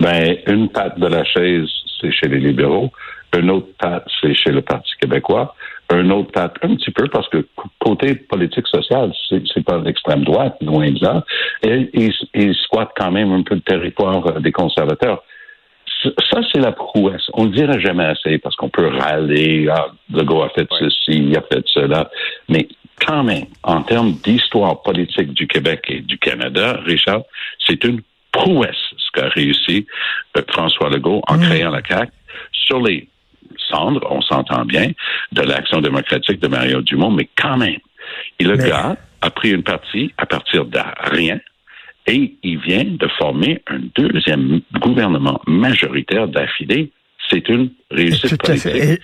Ben, 0.00 0.38
une 0.46 0.68
patte 0.70 0.98
de 0.98 1.06
la 1.06 1.24
chaise, 1.24 1.68
c'est 2.00 2.10
chez 2.10 2.26
les 2.28 2.40
libéraux. 2.40 2.90
Une 3.38 3.50
autre 3.50 3.68
patte, 3.78 4.06
c'est 4.20 4.34
chez 4.34 4.50
le 4.50 4.62
Parti 4.62 4.90
québécois. 5.00 5.54
Un 5.90 6.08
autre 6.10 6.32
patte, 6.32 6.56
un 6.62 6.74
petit 6.76 6.90
peu, 6.90 7.08
parce 7.08 7.28
que 7.28 7.46
côté 7.78 8.14
politique 8.14 8.66
sociale, 8.66 9.12
c'est, 9.28 9.42
c'est 9.52 9.64
pas 9.64 9.78
l'extrême 9.78 10.24
droite, 10.24 10.56
loin 10.60 10.90
de 10.90 11.04
là. 11.04 11.24
Et 11.62 11.90
ils 11.92 12.12
il 12.34 12.54
squattent 12.54 12.92
quand 12.96 13.10
même 13.10 13.32
un 13.32 13.42
peu 13.42 13.56
le 13.56 13.60
territoire 13.60 14.26
euh, 14.26 14.40
des 14.40 14.52
conservateurs. 14.52 15.22
Ça, 16.02 16.40
c'est 16.50 16.60
la 16.60 16.72
prouesse. 16.72 17.28
On 17.34 17.44
ne 17.44 17.52
dira 17.52 17.78
jamais 17.78 18.04
assez 18.04 18.38
parce 18.38 18.56
qu'on 18.56 18.70
peut 18.70 18.86
râler. 18.86 19.68
Ah, 19.70 19.88
Legault 20.10 20.42
a 20.42 20.48
fait 20.48 20.66
ceci, 20.78 21.18
il 21.18 21.36
a 21.36 21.42
fait 21.42 21.62
cela. 21.66 22.08
Mais 22.48 22.66
quand 23.04 23.24
même, 23.24 23.46
en 23.62 23.82
termes 23.82 24.12
d'histoire 24.24 24.82
politique 24.82 25.32
du 25.32 25.46
Québec 25.46 25.84
et 25.88 26.00
du 26.00 26.18
Canada, 26.18 26.80
Richard, 26.84 27.22
c'est 27.66 27.82
une 27.84 28.00
prouesse 28.32 28.76
ce 28.96 29.10
qu'a 29.20 29.28
réussi 29.28 29.86
euh, 30.36 30.42
François 30.50 30.88
Legault 30.90 31.22
en 31.28 31.36
Mmh. 31.36 31.40
créant 31.42 31.70
la 31.70 31.82
CAQ 31.86 32.12
sur 32.52 32.80
les 32.80 33.08
cendres, 33.68 34.06
on 34.10 34.22
s'entend 34.22 34.64
bien, 34.64 34.92
de 35.32 35.42
l'action 35.42 35.80
démocratique 35.80 36.40
de 36.40 36.48
Mario 36.48 36.80
Dumont, 36.82 37.10
mais 37.10 37.28
quand 37.36 37.56
même, 37.56 37.78
et 38.38 38.44
le 38.44 38.56
Mais- 38.56 38.68
gars 38.68 38.96
a 39.22 39.30
pris 39.30 39.50
une 39.50 39.62
partie 39.64 40.12
à 40.16 40.26
partir 40.26 40.64
de 40.64 40.78
rien 41.10 41.38
et 42.06 42.34
il 42.42 42.58
vient 42.60 42.84
de 42.84 43.08
former 43.18 43.62
un 43.66 43.80
deuxième 43.94 44.60
gouvernement 44.80 45.40
majoritaire 45.46 46.26
d'affilée. 46.28 46.90
C'est 47.30 47.48
une 47.48 47.70
réussite 47.92 48.36
Tout 48.38 48.50
à 48.50 48.56
fait. 48.56 48.98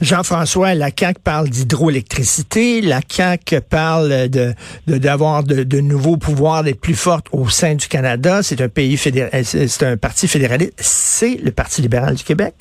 Jean-François, 0.00 0.74
la 0.74 0.88
CAQ 0.96 1.20
parle 1.22 1.48
d'hydroélectricité, 1.50 2.80
la 2.80 3.00
CAQ 3.06 3.60
parle 3.60 4.28
de 4.30 4.54
de- 4.86 4.98
d'avoir 4.98 5.44
de, 5.44 5.62
de 5.62 5.80
nouveaux 5.80 6.16
pouvoirs, 6.16 6.64
d'être 6.64 6.80
plus 6.80 6.94
forte 6.94 7.26
au 7.32 7.48
sein 7.48 7.74
du 7.74 7.86
Canada. 7.88 8.42
C'est 8.42 8.60
un 8.62 8.68
pays 8.68 8.96
fédéral, 8.96 9.44
c'est 9.44 9.82
un 9.84 9.96
parti 9.96 10.28
fédéraliste. 10.28 10.72
C'est 10.78 11.36
le 11.42 11.50
Parti 11.52 11.82
libéral 11.82 12.14
du 12.14 12.24
Québec. 12.24 12.54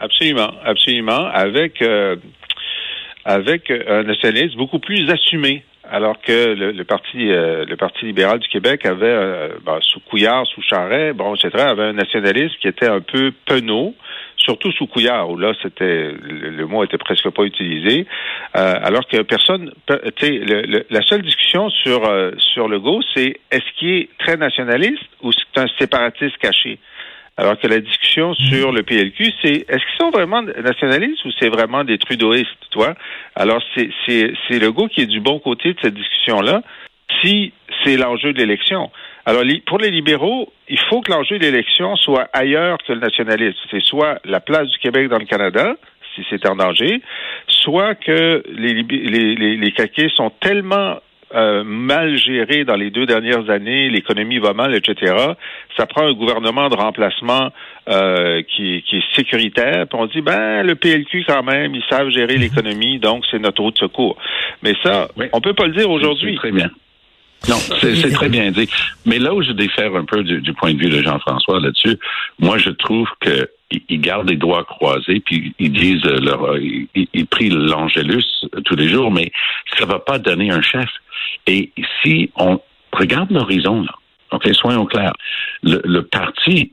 Absolument, 0.00 0.52
absolument, 0.64 1.26
avec 1.32 1.80
euh, 1.80 2.16
avec 3.24 3.70
un 3.70 4.02
nationalisme 4.02 4.56
beaucoup 4.58 4.78
plus 4.80 5.08
assumé. 5.10 5.64
Alors 5.90 6.20
que 6.20 6.54
le, 6.54 6.72
le 6.72 6.84
parti 6.84 7.30
euh, 7.30 7.64
le 7.66 7.76
parti 7.76 8.06
libéral 8.06 8.38
du 8.38 8.48
Québec 8.48 8.86
avait 8.86 9.06
euh, 9.06 9.48
bon, 9.62 9.78
sous 9.82 10.00
Couillard, 10.00 10.46
sous 10.46 10.62
Charret, 10.62 11.12
bon 11.12 11.34
etc. 11.34 11.50
avait 11.68 11.82
un 11.84 11.92
nationalisme 11.92 12.54
qui 12.60 12.68
était 12.68 12.88
un 12.88 13.00
peu 13.00 13.32
penaud, 13.46 13.94
surtout 14.36 14.72
sous 14.72 14.86
Couillard 14.86 15.28
où 15.30 15.36
là 15.36 15.52
c'était 15.62 16.10
le, 16.12 16.50
le 16.50 16.66
mot 16.66 16.82
était 16.84 16.98
presque 16.98 17.28
pas 17.30 17.42
utilisé. 17.44 18.06
Euh, 18.56 18.74
alors 18.82 19.06
que 19.06 19.20
personne, 19.22 19.72
le- 19.88 20.86
la 20.88 21.02
seule 21.02 21.22
discussion 21.22 21.68
sur 21.70 22.04
euh, 22.08 22.30
sur 22.38 22.66
le 22.68 22.80
go, 22.80 23.00
c'est 23.14 23.36
est-ce 23.50 23.78
qu'il 23.78 23.90
est 23.92 24.08
très 24.18 24.36
nationaliste 24.36 25.04
ou 25.22 25.32
c'est 25.32 25.60
un 25.60 25.66
séparatiste 25.78 26.38
caché? 26.38 26.78
Alors 27.36 27.58
que 27.58 27.66
la 27.66 27.80
discussion 27.80 28.32
sur 28.34 28.70
le 28.70 28.84
PLQ, 28.84 29.32
c'est 29.42 29.64
est-ce 29.68 29.78
qu'ils 29.78 29.98
sont 29.98 30.10
vraiment 30.10 30.42
nationalistes 30.42 31.24
ou 31.24 31.30
c'est 31.40 31.48
vraiment 31.48 31.82
des 31.82 31.98
trudeauistes, 31.98 32.70
toi? 32.70 32.94
Alors, 33.34 33.60
c'est, 33.74 33.90
c'est, 34.06 34.32
c'est 34.46 34.60
le 34.60 34.70
goût 34.70 34.86
qui 34.86 35.00
est 35.00 35.06
du 35.06 35.20
bon 35.20 35.40
côté 35.40 35.72
de 35.72 35.78
cette 35.82 35.94
discussion-là, 35.94 36.62
si 37.22 37.52
c'est 37.82 37.96
l'enjeu 37.96 38.32
de 38.32 38.38
l'élection. 38.38 38.90
Alors, 39.26 39.42
pour 39.66 39.78
les 39.78 39.90
libéraux, 39.90 40.52
il 40.68 40.78
faut 40.88 41.00
que 41.00 41.10
l'enjeu 41.10 41.38
de 41.38 41.44
l'élection 41.44 41.96
soit 41.96 42.28
ailleurs 42.32 42.78
que 42.86 42.92
le 42.92 43.00
nationalisme. 43.00 43.58
C'est 43.68 43.82
soit 43.82 44.20
la 44.24 44.38
place 44.38 44.68
du 44.68 44.78
Québec 44.78 45.08
dans 45.08 45.18
le 45.18 45.24
Canada, 45.24 45.74
si 46.14 46.24
c'est 46.30 46.48
en 46.48 46.54
danger, 46.54 47.02
soit 47.48 47.96
que 47.96 48.44
les, 48.48 48.74
les, 48.74 49.34
les, 49.34 49.56
les 49.56 49.72
caquets 49.72 50.10
sont 50.14 50.30
tellement 50.40 50.98
euh, 51.34 51.64
mal 51.64 52.16
géré 52.16 52.64
dans 52.64 52.76
les 52.76 52.90
deux 52.90 53.06
dernières 53.06 53.50
années, 53.50 53.88
l'économie 53.90 54.38
va 54.38 54.52
mal, 54.52 54.74
etc. 54.74 55.14
Ça 55.76 55.86
prend 55.86 56.06
un 56.06 56.12
gouvernement 56.12 56.68
de 56.68 56.76
remplacement 56.76 57.50
euh, 57.88 58.42
qui, 58.42 58.82
qui 58.88 58.96
est 58.98 59.14
sécuritaire. 59.16 59.86
Puis 59.88 59.98
on 60.00 60.06
dit 60.06 60.20
ben 60.20 60.62
le 60.62 60.74
PLQ 60.74 61.24
quand 61.26 61.42
même, 61.42 61.74
ils 61.74 61.84
savent 61.90 62.08
gérer 62.10 62.36
l'économie, 62.44 62.98
donc 62.98 63.24
c'est 63.30 63.38
notre 63.38 63.62
route 63.62 63.74
de 63.74 63.80
secours. 63.80 64.16
Mais 64.62 64.74
ça, 64.82 65.08
Oui. 65.16 65.26
on 65.32 65.40
peut 65.40 65.54
pas 65.54 65.66
le 65.66 65.72
dire 65.74 65.90
aujourd'hui. 65.90 66.32
C'est 66.34 66.38
très 66.38 66.52
bien. 66.52 66.70
Non, 67.48 67.56
c'est 67.56 67.94
c'est 67.96 68.10
très 68.12 68.30
bien 68.30 68.50
dit. 68.52 68.70
Mais 69.04 69.18
là 69.18 69.34
où 69.34 69.42
je 69.42 69.52
diffère 69.52 69.94
un 69.96 70.04
peu 70.06 70.22
du, 70.24 70.40
du 70.40 70.54
point 70.54 70.72
de 70.72 70.78
vue 70.78 70.88
de 70.88 71.02
Jean-François 71.02 71.60
là-dessus, 71.60 71.98
moi 72.38 72.56
je 72.56 72.70
trouve 72.70 73.06
que 73.20 73.48
ils 73.88 74.00
gardent 74.00 74.28
les 74.28 74.36
doigts 74.36 74.64
croisés, 74.64 75.20
puis 75.20 75.54
ils 75.58 75.72
disent 75.72 76.04
leur, 76.04 76.58
ils, 76.58 77.26
prient 77.26 77.50
l'Angélus 77.50 78.24
tous 78.64 78.76
les 78.76 78.88
jours, 78.88 79.10
mais 79.10 79.32
ça 79.78 79.86
va 79.86 79.98
pas 79.98 80.18
donner 80.18 80.50
un 80.50 80.62
chef. 80.62 80.88
Et 81.46 81.72
si 82.02 82.30
on 82.36 82.60
regarde 82.92 83.30
l'horizon, 83.30 83.82
là, 83.82 83.94
ok, 84.32 84.48
soyons 84.54 84.86
clairs, 84.86 85.14
le, 85.62 86.00
parti 86.02 86.72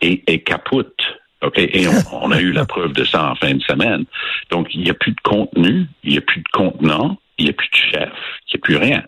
est, 0.00 0.22
est 0.28 0.40
capote. 0.40 1.00
OK? 1.42 1.58
Et 1.58 1.86
on, 1.88 2.24
on 2.24 2.30
a 2.30 2.40
eu 2.40 2.52
la 2.52 2.64
preuve 2.64 2.92
de 2.92 3.04
ça 3.04 3.32
en 3.32 3.34
fin 3.34 3.54
de 3.54 3.62
semaine. 3.62 4.04
Donc, 4.50 4.68
il 4.74 4.82
n'y 4.82 4.90
a 4.90 4.94
plus 4.94 5.12
de 5.12 5.20
contenu, 5.22 5.86
il 6.04 6.12
n'y 6.12 6.18
a 6.18 6.20
plus 6.20 6.40
de 6.40 6.48
contenant, 6.52 7.18
il 7.38 7.44
n'y 7.46 7.50
a 7.50 7.54
plus 7.54 7.68
de 7.68 7.76
chef, 7.76 8.12
il 8.48 8.54
n'y 8.54 8.56
a 8.56 8.58
plus 8.62 8.76
rien. 8.76 9.02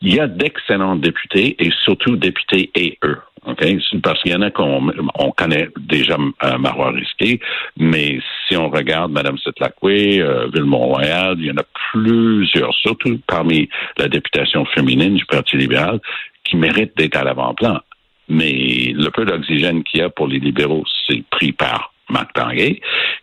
Il 0.00 0.14
y 0.14 0.20
a 0.20 0.26
d'excellents 0.26 0.96
députés 0.96 1.56
et 1.58 1.70
surtout 1.84 2.16
députés 2.16 2.70
et 2.74 2.98
eux. 3.04 3.18
OK? 3.46 3.64
Parce 4.02 4.22
qu'il 4.22 4.32
y 4.32 4.34
en 4.34 4.42
a 4.42 4.50
qu'on 4.50 4.90
on 5.18 5.30
connaît 5.32 5.68
déjà 5.76 6.16
euh, 6.44 6.58
Marois 6.58 6.90
Risqué, 6.90 7.40
mais 7.76 8.20
si 8.46 8.56
on 8.56 8.68
regarde 8.68 9.10
Mme 9.12 9.38
Setlakwe, 9.38 10.20
euh, 10.20 10.48
Ville-Mont-Royal, 10.52 11.36
il 11.38 11.46
y 11.46 11.50
en 11.50 11.56
a 11.56 11.64
plusieurs, 11.92 12.72
surtout 12.74 13.20
parmi 13.26 13.68
la 13.98 14.08
députation 14.08 14.64
féminine 14.66 15.14
du 15.14 15.26
Parti 15.26 15.56
libéral, 15.56 16.00
qui 16.44 16.56
méritent 16.56 16.96
d'être 16.96 17.16
à 17.16 17.24
l'avant-plan. 17.24 17.80
Mais 18.28 18.92
le 18.94 19.10
peu 19.10 19.24
d'oxygène 19.24 19.82
qu'il 19.82 20.00
y 20.00 20.02
a 20.02 20.10
pour 20.10 20.28
les 20.28 20.38
libéraux, 20.38 20.84
c'est 21.08 21.24
pris 21.30 21.52
par 21.52 21.92
Marc 22.08 22.32
Tanguay, 22.34 22.80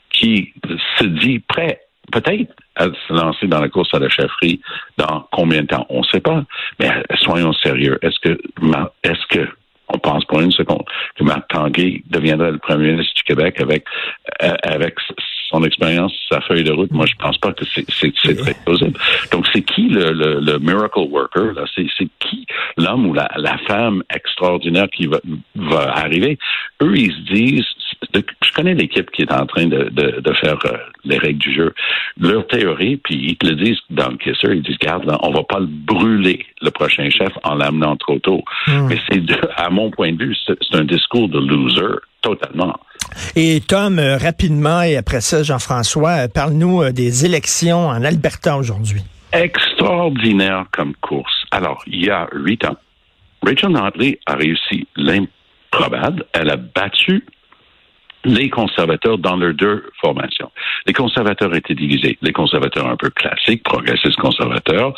qui 0.09 0.53
se 0.97 1.05
dit 1.05 1.39
prêt 1.39 1.79
peut-être 2.11 2.51
à 2.75 2.85
se 2.85 3.13
lancer 3.13 3.47
dans 3.47 3.59
la 3.59 3.69
course 3.69 3.93
à 3.93 3.99
la 3.99 4.09
chefferie 4.09 4.61
dans 4.97 5.27
combien 5.31 5.61
de 5.61 5.67
temps? 5.67 5.85
On 5.89 5.99
ne 5.99 6.05
sait 6.05 6.21
pas. 6.21 6.43
Mais 6.79 6.89
soyons 7.17 7.53
sérieux. 7.53 7.97
Est-ce 8.01 8.19
que, 8.19 8.39
est-ce 9.03 9.25
que, 9.29 9.47
on 9.89 9.97
pense 9.97 10.23
pour 10.25 10.39
une 10.39 10.51
seconde, 10.51 10.83
que 11.15 11.23
Marc 11.23 11.47
Tanguay 11.49 12.03
deviendrait 12.09 12.51
le 12.51 12.59
premier 12.59 12.91
ministre 12.91 13.13
du 13.15 13.23
Québec 13.23 13.59
avec, 13.59 13.85
euh, 14.43 14.53
avec 14.63 14.95
son 15.49 15.63
expérience, 15.63 16.13
sa 16.31 16.41
feuille 16.41 16.63
de 16.63 16.71
route? 16.71 16.91
Moi, 16.91 17.07
je 17.07 17.15
pense 17.15 17.37
pas 17.39 17.53
que 17.53 17.65
c'est, 17.65 17.85
très 18.13 18.53
plausible. 18.65 18.99
Donc, 19.31 19.47
c'est 19.51 19.63
qui 19.63 19.89
le, 19.89 20.11
le, 20.11 20.39
le 20.41 20.59
miracle 20.59 20.99
worker? 20.99 21.53
Là? 21.53 21.63
C'est, 21.73 21.87
c'est 21.97 22.07
qui 22.19 22.45
l'homme 22.77 23.07
ou 23.07 23.13
la, 23.13 23.29
la 23.37 23.57
femme 23.59 24.03
extraordinaire 24.13 24.89
qui 24.91 25.07
va, 25.07 25.19
va 25.55 25.97
arriver? 25.97 26.37
Eux, 26.83 26.95
ils 26.95 27.11
se 27.11 27.33
disent, 27.33 27.65
je 28.13 28.53
connais 28.55 28.73
l'équipe 28.73 29.09
qui 29.11 29.23
est 29.23 29.31
en 29.31 29.45
train 29.45 29.65
de, 29.65 29.89
de, 29.89 30.21
de 30.21 30.33
faire 30.33 30.57
euh, 30.65 30.77
les 31.03 31.17
règles 31.17 31.39
du 31.39 31.53
jeu. 31.53 31.73
Leur 32.19 32.47
théorie, 32.47 32.97
puis 32.97 33.15
ils 33.15 33.37
te 33.37 33.47
le 33.47 33.55
disent 33.55 33.79
dans 33.89 34.09
le 34.09 34.17
Kisser, 34.17 34.53
ils 34.53 34.61
disent, 34.61 34.77
regarde, 34.81 35.05
là, 35.05 35.17
on 35.21 35.31
va 35.31 35.43
pas 35.43 35.59
le 35.59 35.67
brûler, 35.67 36.45
le 36.61 36.71
prochain 36.71 37.09
chef, 37.09 37.31
en 37.43 37.55
l'amenant 37.55 37.95
trop 37.97 38.19
tôt. 38.19 38.43
Mais 38.67 38.97
c'est, 39.09 39.21
à 39.57 39.69
mon 39.69 39.91
point 39.91 40.13
de 40.13 40.23
vue, 40.23 40.35
c'est, 40.45 40.57
un 40.73 40.85
discours 40.85 41.29
de 41.29 41.39
loser, 41.39 41.99
totalement. 42.21 42.75
Et 43.35 43.61
Tom, 43.67 43.99
euh, 43.99 44.17
rapidement, 44.17 44.81
et 44.81 44.95
après 44.95 45.21
ça, 45.21 45.43
Jean-François, 45.43 46.25
euh, 46.25 46.27
parle-nous 46.33 46.91
des 46.91 47.25
élections 47.25 47.87
en 47.87 48.03
Alberta 48.03 48.57
aujourd'hui. 48.57 49.01
extraordinaire 49.33 50.65
comme 50.71 50.93
course. 51.01 51.45
Alors, 51.51 51.83
il 51.87 52.05
y 52.05 52.09
a 52.09 52.27
huit 52.33 52.63
ans, 52.65 52.77
Rachel 53.43 53.71
Notley 53.71 54.19
a 54.25 54.35
réussi 54.35 54.87
l'improbable. 54.95 56.25
Elle 56.33 56.49
a 56.49 56.57
battu 56.57 57.23
les 58.25 58.49
conservateurs 58.49 59.17
dans 59.17 59.35
leurs 59.35 59.53
deux 59.53 59.89
formations. 60.01 60.51
Les 60.85 60.93
conservateurs 60.93 61.55
étaient 61.55 61.75
divisés. 61.75 62.17
Les 62.21 62.33
conservateurs 62.33 62.87
un 62.87 62.97
peu 62.97 63.09
classiques, 63.09 63.63
progressistes 63.63 64.17
conservateurs, 64.17 64.93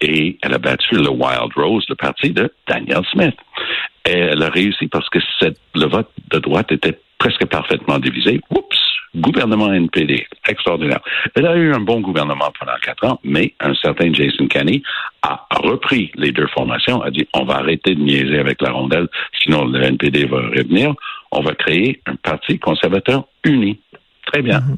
et 0.00 0.38
elle 0.42 0.54
a 0.54 0.58
battu 0.58 0.96
le 0.96 1.08
Wild 1.08 1.52
Rose, 1.54 1.86
le 1.88 1.94
parti 1.94 2.30
de 2.30 2.52
Daniel 2.68 3.02
Smith. 3.12 3.36
Elle 4.04 4.42
a 4.42 4.50
réussi 4.50 4.86
parce 4.88 5.08
que 5.08 5.18
le 5.74 5.86
vote 5.86 6.10
de 6.30 6.38
droite 6.38 6.70
était 6.70 6.98
presque 7.18 7.46
parfaitement 7.46 7.98
divisé. 7.98 8.40
Oups! 8.50 8.78
Gouvernement 9.14 9.72
NPD, 9.72 10.26
extraordinaire. 10.46 11.00
Elle 11.34 11.46
a 11.46 11.56
eu 11.56 11.72
un 11.72 11.80
bon 11.80 12.00
gouvernement 12.00 12.52
pendant 12.58 12.76
quatre 12.82 13.06
ans, 13.06 13.18
mais 13.24 13.54
un 13.60 13.74
certain 13.74 14.12
Jason 14.12 14.46
Kenney 14.46 14.82
a 15.22 15.46
repris 15.54 16.12
les 16.16 16.32
deux 16.32 16.46
formations, 16.48 17.00
a 17.00 17.10
dit 17.10 17.26
on 17.32 17.44
va 17.44 17.54
arrêter 17.54 17.94
de 17.94 18.02
niaiser 18.02 18.38
avec 18.38 18.60
la 18.60 18.72
rondelle, 18.72 19.08
sinon 19.42 19.64
le 19.64 19.82
NPD 19.82 20.26
va 20.26 20.36
revenir. 20.36 20.92
On 21.36 21.42
va 21.42 21.54
créer 21.54 22.00
un 22.06 22.16
parti 22.16 22.58
conservateur 22.58 23.26
uni. 23.44 23.78
Très 24.26 24.42
bien. 24.42 24.60
Mm-hmm 24.60 24.76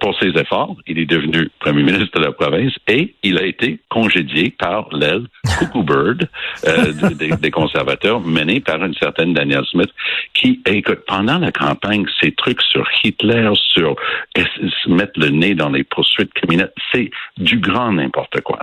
pour 0.00 0.18
ses 0.18 0.28
efforts, 0.28 0.76
il 0.86 0.98
est 0.98 1.06
devenu 1.06 1.50
premier 1.60 1.82
ministre 1.82 2.18
de 2.18 2.24
la 2.24 2.32
province 2.32 2.72
et 2.88 3.14
il 3.22 3.38
a 3.38 3.44
été 3.44 3.80
congédié 3.88 4.50
par 4.50 4.88
l'aile 4.92 5.26
Cuckoo 5.58 5.82
Bird 5.82 6.28
euh, 6.66 6.92
des, 7.40 7.50
conservateurs, 7.50 8.20
mené 8.20 8.60
par 8.60 8.84
une 8.84 8.94
certaine 8.94 9.32
Danielle 9.34 9.64
Smith, 9.70 9.90
qui, 10.32 10.60
écoute, 10.66 11.00
pendant 11.06 11.38
la 11.38 11.52
campagne, 11.52 12.04
ces 12.20 12.32
trucs 12.32 12.62
sur 12.62 12.86
Hitler, 13.02 13.50
sur 13.54 13.96
se 14.36 14.90
mettre 14.90 15.18
le 15.18 15.30
nez 15.30 15.54
dans 15.54 15.70
les 15.70 15.84
poursuites 15.84 16.32
criminelles, 16.34 16.72
c'est 16.92 17.10
du 17.36 17.58
grand 17.58 17.92
n'importe 17.92 18.40
quoi. 18.40 18.60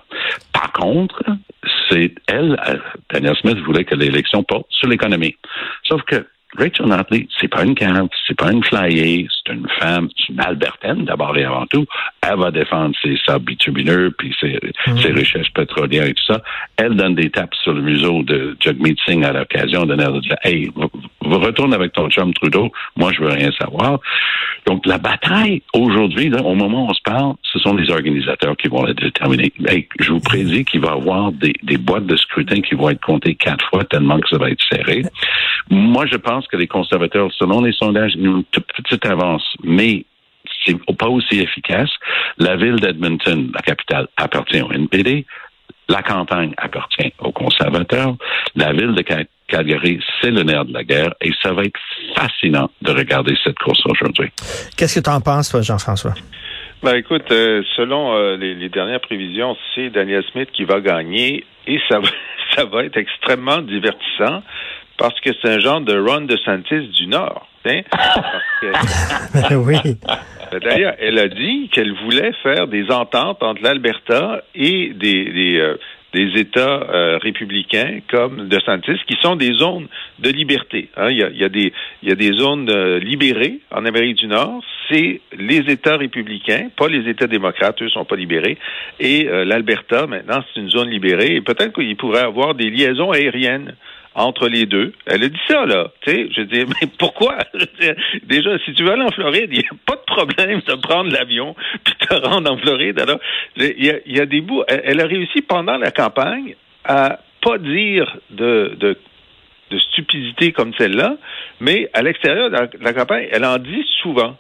Par 0.53 0.71
contre, 0.71 1.23
c'est 1.89 2.13
elle, 2.27 2.59
euh, 2.67 2.77
Danielle 3.11 3.35
Smith 3.37 3.57
voulait 3.59 3.85
que 3.85 3.95
l'élection 3.95 4.43
porte 4.43 4.67
sur 4.69 4.87
l'économie. 4.87 5.35
Sauf 5.83 6.01
que 6.03 6.25
Rachel 6.57 6.87
Notley, 6.87 7.27
c'est 7.39 7.47
pas 7.47 7.63
une 7.63 7.75
carte, 7.75 8.11
c'est 8.27 8.37
pas 8.37 8.51
une 8.51 8.63
flyer, 8.63 9.27
c'est 9.29 9.53
une 9.53 9.67
femme, 9.79 10.09
c'est 10.17 10.33
une 10.33 10.41
Albertaine 10.41 11.05
d'abord 11.05 11.35
et 11.37 11.45
avant 11.45 11.65
tout. 11.65 11.85
Elle 12.21 12.37
va 12.37 12.51
défendre 12.51 12.93
ses 13.01 13.17
sables 13.25 13.45
bitumineux 13.45 14.11
puis 14.17 14.35
ses, 14.39 14.59
mm. 14.87 14.97
ses, 14.97 15.11
richesses 15.11 15.49
pétrolières 15.49 16.07
et 16.07 16.13
tout 16.13 16.25
ça. 16.27 16.41
Elle 16.75 16.95
donne 16.95 17.15
des 17.15 17.29
tapes 17.29 17.55
sur 17.55 17.73
le 17.73 17.81
museau 17.81 18.23
de 18.23 18.57
Jagmeet 18.59 18.95
Singh 19.05 19.23
à 19.23 19.31
l'occasion 19.31 19.85
de 19.85 19.95
dire 20.19 20.35
Hey, 20.43 20.69
retourne 21.21 21.73
avec 21.73 21.93
ton 21.93 22.09
chum 22.09 22.33
Trudeau, 22.33 22.71
moi 22.97 23.11
je 23.13 23.21
veux 23.21 23.29
rien 23.31 23.51
savoir. 23.59 23.99
Donc 24.65 24.85
la 24.85 24.97
bataille 24.97 25.61
aujourd'hui, 25.73 26.31
au 26.33 26.53
moment 26.53 26.85
où 26.85 26.89
on 26.89 26.93
se 26.93 27.01
parle, 27.01 27.33
ce 27.43 27.59
sont 27.59 27.75
les 27.75 27.89
organisateurs 27.89 28.55
qui 28.57 28.67
vont 28.67 28.83
la 28.83 28.93
déterminer. 28.93 29.51
Hey, 29.67 29.87
je 29.99 30.11
vous 30.11 30.19
prédis 30.19 30.65
qu'il 30.65 30.81
va 30.81 30.89
y 30.89 30.91
avoir 30.91 31.31
des, 31.31 31.53
des 31.63 31.77
boîtes 31.77 32.05
de 32.05 32.15
scrutin 32.15 32.61
qui 32.61 32.75
vont 32.75 32.89
être 32.89 33.01
comptées 33.01 33.35
quatre 33.35 33.65
fois 33.69 33.83
tellement 33.85 34.19
que 34.19 34.29
ça 34.29 34.37
va 34.37 34.49
être 34.49 34.63
serré. 34.69 35.03
Moi, 35.69 36.05
je 36.05 36.17
pense 36.17 36.40
que 36.47 36.57
les 36.57 36.67
conservateurs, 36.67 37.31
selon 37.37 37.61
les 37.61 37.73
sondages, 37.73 38.15
ont 38.17 38.37
une 38.37 38.43
toute 38.45 38.67
petite 38.73 39.05
avance, 39.05 39.43
mais 39.63 40.05
c'est 40.65 40.77
pas 40.97 41.07
aussi 41.07 41.39
efficace. 41.39 41.89
La 42.37 42.55
ville 42.55 42.75
d'Edmonton, 42.75 43.51
la 43.53 43.61
capitale, 43.61 44.07
appartient 44.17 44.61
au 44.61 44.71
NPD. 44.71 45.25
La 45.89 46.01
campagne 46.01 46.53
appartient 46.57 47.13
aux 47.19 47.31
conservateurs. 47.31 48.15
La 48.55 48.71
ville 48.71 48.93
de 48.93 49.03
Calgary, 49.47 49.99
c'est 50.21 50.31
le 50.31 50.43
nerf 50.43 50.65
de 50.65 50.73
la 50.73 50.83
guerre 50.83 51.13
et 51.21 51.31
ça 51.41 51.51
va 51.51 51.63
être 51.63 51.79
fascinant 52.15 52.69
de 52.81 52.91
regarder 52.91 53.35
cette 53.43 53.57
course 53.59 53.81
aujourd'hui. 53.85 54.29
Qu'est-ce 54.77 54.99
que 54.99 55.03
tu 55.03 55.09
en 55.09 55.19
penses, 55.19 55.49
toi, 55.49 55.61
Jean-François? 55.61 56.13
Ben 56.83 56.95
écoute, 56.95 57.29
euh, 57.31 57.61
selon 57.75 58.15
euh, 58.15 58.37
les, 58.37 58.55
les, 58.55 58.69
dernières 58.69 59.01
prévisions, 59.01 59.55
c'est 59.75 59.91
Daniel 59.91 60.23
Smith 60.31 60.49
qui 60.51 60.63
va 60.63 60.79
gagner 60.79 61.45
et 61.67 61.79
ça 61.87 61.99
va, 61.99 62.09
ça 62.55 62.65
va 62.65 62.85
être 62.85 62.97
extrêmement 62.97 63.61
divertissant 63.61 64.41
parce 65.01 65.19
que 65.19 65.31
c'est 65.41 65.49
un 65.49 65.59
genre 65.59 65.81
de 65.81 65.97
Ron 65.97 66.21
DeSantis 66.21 66.89
du 66.89 67.07
Nord. 67.07 67.47
Hein? 67.65 67.81
oui. 69.55 69.97
D'ailleurs, 70.63 70.93
elle 70.99 71.17
a 71.17 71.27
dit 71.27 71.69
qu'elle 71.73 71.93
voulait 72.03 72.33
faire 72.43 72.67
des 72.67 72.91
ententes 72.91 73.41
entre 73.41 73.63
l'Alberta 73.63 74.43
et 74.53 74.93
des, 74.93 75.25
des, 75.25 75.57
euh, 75.57 75.77
des 76.13 76.39
États 76.39 76.83
euh, 76.83 77.17
républicains 77.17 78.01
comme 78.11 78.47
DeSantis, 78.47 78.99
qui 79.07 79.17
sont 79.21 79.35
des 79.35 79.53
zones 79.53 79.87
de 80.19 80.29
liberté. 80.29 80.89
Hein? 80.95 81.09
Il, 81.09 81.17
y 81.17 81.23
a, 81.23 81.29
y 81.31 81.43
a, 81.43 81.49
des, 81.49 81.73
il 82.03 82.09
y 82.09 82.11
a 82.11 82.15
des 82.15 82.33
zones 82.33 82.69
euh, 82.69 82.99
libérées 82.99 83.57
en 83.71 83.85
Amérique 83.85 84.17
du 84.17 84.27
Nord. 84.27 84.61
C'est 84.91 85.19
les 85.35 85.63
États 85.67 85.97
républicains, 85.97 86.67
pas 86.77 86.89
les 86.89 87.09
États 87.09 87.27
démocrates, 87.27 87.81
eux 87.81 87.89
sont 87.89 88.05
pas 88.05 88.17
libérés. 88.17 88.59
Et 88.99 89.23
l'Alberta, 89.23 90.05
maintenant, 90.05 90.43
c'est 90.53 90.59
une 90.59 90.69
zone 90.69 90.89
libérée. 90.89 91.35
Et 91.35 91.41
peut-être 91.41 91.73
qu'il 91.73 91.95
pourrait 91.95 92.23
avoir 92.23 92.55
des 92.55 92.69
liaisons 92.69 93.11
aériennes 93.11 93.73
entre 94.13 94.47
les 94.47 94.65
deux. 94.65 94.93
Elle 95.05 95.23
a 95.23 95.29
dit 95.29 95.39
ça, 95.47 95.65
là. 95.65 95.91
Tu 96.01 96.11
sais, 96.11 96.27
je 96.35 96.41
dis, 96.41 96.65
mais 96.81 96.89
pourquoi? 96.99 97.37
déjà, 98.23 98.57
si 98.59 98.73
tu 98.73 98.83
veux 98.83 98.91
aller 98.91 99.03
en 99.03 99.11
Floride, 99.11 99.49
il 99.51 99.59
n'y 99.59 99.65
a 99.65 99.75
pas 99.85 99.95
de 99.95 100.05
problème 100.05 100.61
de 100.61 100.73
prendre 100.75 101.11
l'avion 101.11 101.55
puis 101.83 101.93
te 101.95 102.13
rendre 102.15 102.51
en 102.51 102.57
Floride. 102.57 102.99
Alors, 102.99 103.19
il 103.55 104.01
y 104.05 104.19
a, 104.19 104.25
des 104.25 104.41
bouts. 104.41 104.63
Elle, 104.67 104.99
a 104.99 105.05
réussi 105.05 105.41
pendant 105.41 105.77
la 105.77 105.91
campagne 105.91 106.55
à 106.83 107.19
pas 107.41 107.57
dire 107.57 108.17
de, 108.29 108.75
de, 108.79 108.97
de 109.71 109.79
stupidité 109.79 110.51
comme 110.51 110.73
celle-là, 110.77 111.17
mais 111.59 111.89
à 111.93 112.01
l'extérieur 112.01 112.49
de 112.49 112.83
la 112.83 112.93
campagne, 112.93 113.27
elle 113.31 113.45
en 113.45 113.57
dit 113.57 113.85
souvent. 114.01 114.37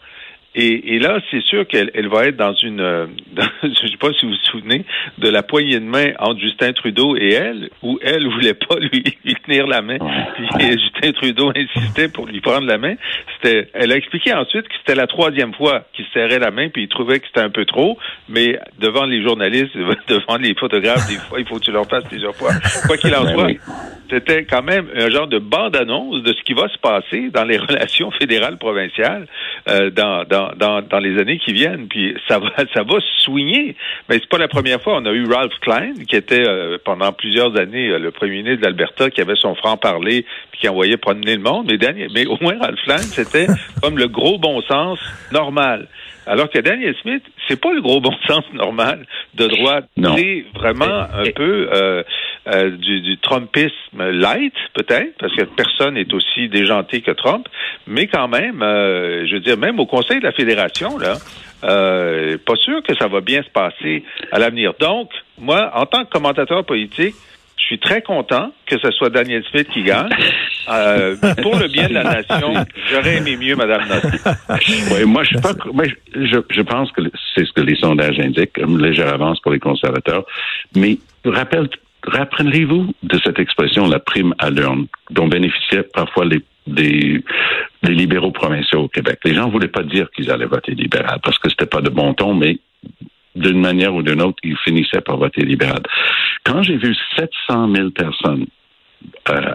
Et, 0.53 0.95
et, 0.95 0.99
là, 0.99 1.19
c'est 1.31 1.41
sûr 1.43 1.65
qu'elle 1.65 1.91
elle 1.93 2.09
va 2.09 2.25
être 2.25 2.35
dans 2.35 2.53
une, 2.53 2.81
euh, 2.81 3.05
dans, 3.33 3.47
je 3.63 3.87
sais 3.87 3.97
pas 3.97 4.11
si 4.11 4.25
vous 4.25 4.31
vous 4.31 4.51
souvenez 4.51 4.83
de 5.17 5.29
la 5.29 5.43
poignée 5.43 5.79
de 5.79 5.85
main 5.85 6.11
entre 6.19 6.41
Justin 6.41 6.73
Trudeau 6.73 7.15
et 7.15 7.31
elle, 7.31 7.69
où 7.81 7.97
elle 8.01 8.27
voulait 8.27 8.53
pas 8.53 8.75
lui, 8.79 9.03
tenir 9.45 9.65
la 9.67 9.81
main, 9.81 9.97
puis 10.35 10.71
Justin 10.71 11.13
Trudeau 11.13 11.53
insistait 11.55 12.09
pour 12.09 12.27
lui 12.27 12.41
prendre 12.41 12.67
la 12.67 12.77
main. 12.77 12.95
C'était, 13.35 13.69
elle 13.73 13.93
a 13.93 13.95
expliqué 13.95 14.33
ensuite 14.33 14.67
que 14.67 14.73
c'était 14.79 14.95
la 14.95 15.07
troisième 15.07 15.53
fois 15.53 15.85
qu'il 15.93 16.05
serrait 16.13 16.39
la 16.39 16.51
main, 16.51 16.67
puis 16.67 16.83
il 16.83 16.89
trouvait 16.89 17.19
que 17.19 17.27
c'était 17.27 17.45
un 17.45 17.49
peu 17.49 17.63
trop, 17.63 17.97
mais 18.27 18.59
devant 18.79 19.05
les 19.05 19.23
journalistes, 19.23 19.75
devant 20.07 20.37
les 20.37 20.53
photographes, 20.55 21.07
des 21.07 21.15
fois, 21.15 21.39
il 21.39 21.45
faut 21.47 21.55
que 21.55 21.63
tu 21.63 21.71
leur 21.71 21.87
fasses 21.87 22.05
plusieurs 22.09 22.35
fois. 22.35 22.51
Quoi 22.87 22.97
qu'il 22.97 23.15
en 23.15 23.23
ben 23.23 23.33
soit, 23.33 23.51
c'était 24.11 24.43
quand 24.43 24.61
même 24.61 24.87
un 24.93 25.09
genre 25.09 25.27
de 25.27 25.39
bande-annonce 25.39 26.21
de 26.23 26.33
ce 26.33 26.43
qui 26.43 26.53
va 26.53 26.67
se 26.67 26.77
passer 26.77 27.29
dans 27.29 27.45
les 27.45 27.57
relations 27.57 28.11
fédérales 28.11 28.57
provinciales 28.57 29.25
euh, 29.69 29.89
dans, 29.89 30.25
dans, 30.25 30.40
dans, 30.57 30.81
dans, 30.81 30.99
les 30.99 31.19
années 31.19 31.37
qui 31.37 31.53
viennent. 31.53 31.87
Puis 31.87 32.15
ça 32.27 32.39
va 32.39 32.49
ça 32.73 32.83
va 32.83 32.95
swinger. 33.19 33.75
Mais 34.09 34.15
c'est 34.19 34.29
pas 34.29 34.37
la 34.37 34.47
première 34.47 34.81
fois. 34.81 34.97
On 34.97 35.05
a 35.05 35.11
eu 35.11 35.25
Ralph 35.25 35.57
Klein, 35.61 35.93
qui 36.07 36.15
était 36.15 36.47
euh, 36.47 36.77
pendant 36.83 37.11
plusieurs 37.11 37.57
années 37.57 37.89
euh, 37.89 37.99
le 37.99 38.11
premier 38.11 38.43
ministre 38.43 38.61
d'Alberta, 38.61 39.09
qui 39.09 39.21
avait 39.21 39.35
son 39.35 39.55
franc-parler, 39.55 40.25
puis 40.51 40.61
qui 40.61 40.69
envoyait 40.69 40.97
promener 40.97 41.35
le 41.35 41.41
monde. 41.41 41.67
Mais, 41.69 41.77
dernier, 41.77 42.07
mais 42.13 42.25
au 42.25 42.37
moins 42.41 42.57
Ralph 42.59 42.81
Klein, 42.83 42.97
c'était 42.97 43.47
comme 43.81 43.97
le 43.97 44.07
gros 44.07 44.37
bon 44.37 44.61
sens 44.61 44.99
normal. 45.31 45.87
Alors 46.27 46.49
que 46.49 46.59
Daniel 46.59 46.95
Smith, 47.01 47.23
c'est 47.47 47.59
pas 47.59 47.73
le 47.73 47.81
gros 47.81 47.99
bon 47.99 48.13
sens 48.27 48.43
normal 48.53 49.05
de 49.33 49.47
droite. 49.47 49.89
C'est 49.97 50.45
vraiment 50.53 50.85
un 51.13 51.31
peu 51.35 51.69
euh, 51.73 52.03
euh, 52.47 52.71
du, 52.71 53.17
Trumpisme 53.19 53.71
light, 53.99 54.55
peut-être, 54.73 55.15
parce 55.19 55.35
que 55.35 55.43
personne 55.43 55.93
n'est 55.93 56.11
aussi 56.11 56.49
déjanté 56.49 57.01
que 57.01 57.11
Trump. 57.11 57.47
Mais 57.85 58.07
quand 58.07 58.27
même, 58.27 58.63
euh, 58.63 59.27
je 59.27 59.35
veux 59.35 59.41
dire, 59.41 59.57
même 59.57 59.79
au 59.79 59.85
Conseil 59.85 60.19
de 60.19 60.23
la 60.23 60.31
Fédération, 60.31 60.97
là, 60.97 61.17
euh, 61.63 62.39
pas 62.43 62.55
sûr 62.55 62.81
que 62.81 62.95
ça 62.95 63.07
va 63.07 63.21
bien 63.21 63.43
se 63.43 63.49
passer 63.49 64.03
à 64.31 64.39
l'avenir. 64.39 64.73
Donc, 64.79 65.11
moi, 65.37 65.71
en 65.75 65.85
tant 65.85 66.03
que 66.03 66.09
commentateur 66.09 66.65
politique, 66.65 67.13
je 67.57 67.63
suis 67.65 67.79
très 67.79 68.01
content 68.01 68.51
que 68.65 68.79
ce 68.79 68.89
soit 68.89 69.11
Daniel 69.11 69.43
Smith 69.51 69.67
qui 69.71 69.83
gagne. 69.83 70.09
Pour 71.43 71.57
le 71.57 71.67
bien 71.67 71.89
de 71.89 71.93
la 71.93 72.03
nation, 72.03 72.53
j'aurais 72.89 73.17
aimé 73.17 73.37
mieux 73.37 73.55
Mme 73.55 73.87
Notley. 73.87 74.19
Oui, 74.95 75.05
moi, 75.05 75.23
je, 75.23 76.61
pense 76.61 76.91
que 76.91 77.01
c'est 77.35 77.45
ce 77.45 77.53
que 77.53 77.61
les 77.61 77.75
sondages 77.75 78.19
indiquent, 78.19 78.57
une 78.57 78.81
légère 78.81 79.13
avance 79.13 79.39
pour 79.41 79.51
les 79.51 79.59
conservateurs. 79.59 80.25
Mais 80.75 80.97
rappelle, 81.23 81.69
rappellerez-vous 82.03 82.93
de 83.03 83.19
cette 83.23 83.39
expression, 83.39 83.87
la 83.87 83.99
prime 83.99 84.33
à 84.39 84.49
l'urne, 84.49 84.87
dont 85.09 85.27
bénéficiaient 85.27 85.83
parfois 85.83 86.25
les 86.25 86.41
des, 86.67 87.23
des 87.83 87.93
libéraux 87.93 88.31
provinciaux 88.31 88.81
au 88.81 88.87
Québec. 88.87 89.19
Les 89.23 89.33
gens 89.33 89.47
ne 89.47 89.51
voulaient 89.51 89.67
pas 89.67 89.83
dire 89.83 90.09
qu'ils 90.11 90.31
allaient 90.31 90.45
voter 90.45 90.73
libéral 90.73 91.19
parce 91.23 91.37
que 91.37 91.49
c'était 91.49 91.65
pas 91.65 91.81
de 91.81 91.89
bon 91.89 92.13
ton, 92.13 92.33
mais 92.33 92.59
d'une 93.35 93.59
manière 93.59 93.95
ou 93.95 94.01
d'une 94.03 94.21
autre, 94.21 94.37
ils 94.43 94.57
finissaient 94.57 95.01
par 95.01 95.17
voter 95.17 95.41
libéral. 95.41 95.81
Quand 96.43 96.63
j'ai 96.63 96.77
vu 96.77 96.95
700 97.17 97.73
000 97.73 97.89
personnes 97.91 98.45
euh, 99.29 99.53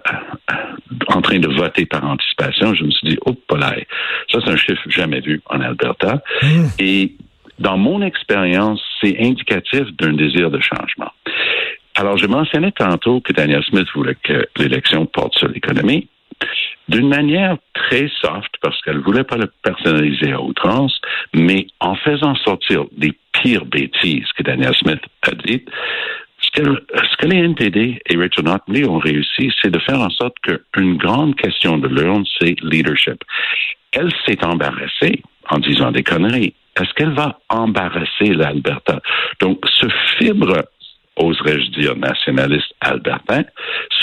en 1.09 1.21
train 1.21 1.39
de 1.39 1.49
voter 1.49 1.87
par 1.87 2.05
anticipation, 2.05 2.75
je 2.75 2.85
me 2.85 2.91
suis 2.91 3.11
dit, 3.11 3.19
oh, 3.27 3.35
polaire, 3.35 3.85
ça 4.31 4.41
c'est 4.45 4.51
un 4.51 4.57
chiffre 4.57 4.83
jamais 4.89 5.21
vu 5.21 5.41
en 5.47 5.61
Alberta. 5.61 6.23
Hmm. 6.43 6.67
Et 6.79 7.13
dans 7.59 7.79
mon 7.79 8.03
expérience, 8.03 8.83
c'est 9.01 9.17
indicatif 9.21 9.85
d'un 9.99 10.15
désir 10.15 10.51
de 10.51 10.61
changement. 10.61 11.13
Alors, 11.97 12.19
je 12.19 12.27
mentionnais 12.27 12.73
tantôt 12.73 13.21
que 13.21 13.33
Daniel 13.33 13.65
Smith 13.65 13.89
voulait 13.95 14.17
que 14.23 14.47
l'élection 14.59 15.07
porte 15.07 15.35
sur 15.39 15.49
l'économie 15.49 16.09
d'une 16.89 17.09
manière 17.09 17.57
très 17.73 18.09
soft, 18.21 18.55
parce 18.61 18.81
qu'elle 18.83 18.99
voulait 18.99 19.25
pas 19.25 19.39
le 19.39 19.51
personnaliser 19.63 20.33
à 20.33 20.41
outrance, 20.41 21.01
mais 21.35 21.67
en 21.81 21.97
faisant 21.97 22.35
sortir 22.37 22.85
des 22.93 23.13
pires 23.33 23.65
bêtises 23.65 24.27
que 24.37 24.43
Daniel 24.43 24.75
Smith 24.75 25.01
a 25.23 25.31
dites, 25.33 25.69
ce 26.39 26.63
que, 26.63 27.27
les 27.27 27.39
NPD 27.39 28.01
et 28.07 28.17
Richard 28.17 28.45
Notley 28.45 28.87
ont 28.87 28.99
réussi, 28.99 29.51
c'est 29.61 29.71
de 29.71 29.79
faire 29.81 30.01
en 30.01 30.11
sorte 30.11 30.37
qu'une 30.43 30.97
grande 30.97 31.35
question 31.35 31.79
de 31.79 31.89
l'urne, 31.89 32.25
c'est 32.39 32.55
leadership. 32.63 33.25
elle 33.93 34.13
s'est 34.27 34.45
embarrassée 34.45 35.23
en 35.49 35.59
disant 35.59 35.91
des 35.91 36.03
conneries. 36.03 36.55
Est-ce 36.79 36.93
qu'elle 36.93 37.15
va 37.15 37.41
embarrasser 37.49 38.35
l'Alberta? 38.35 39.01
Donc, 39.41 39.65
ce 39.81 39.87
fibre 40.19 40.67
oserais-je 41.17 41.71
dire, 41.81 41.97
nationaliste 41.97 42.73
albertain, 42.81 43.43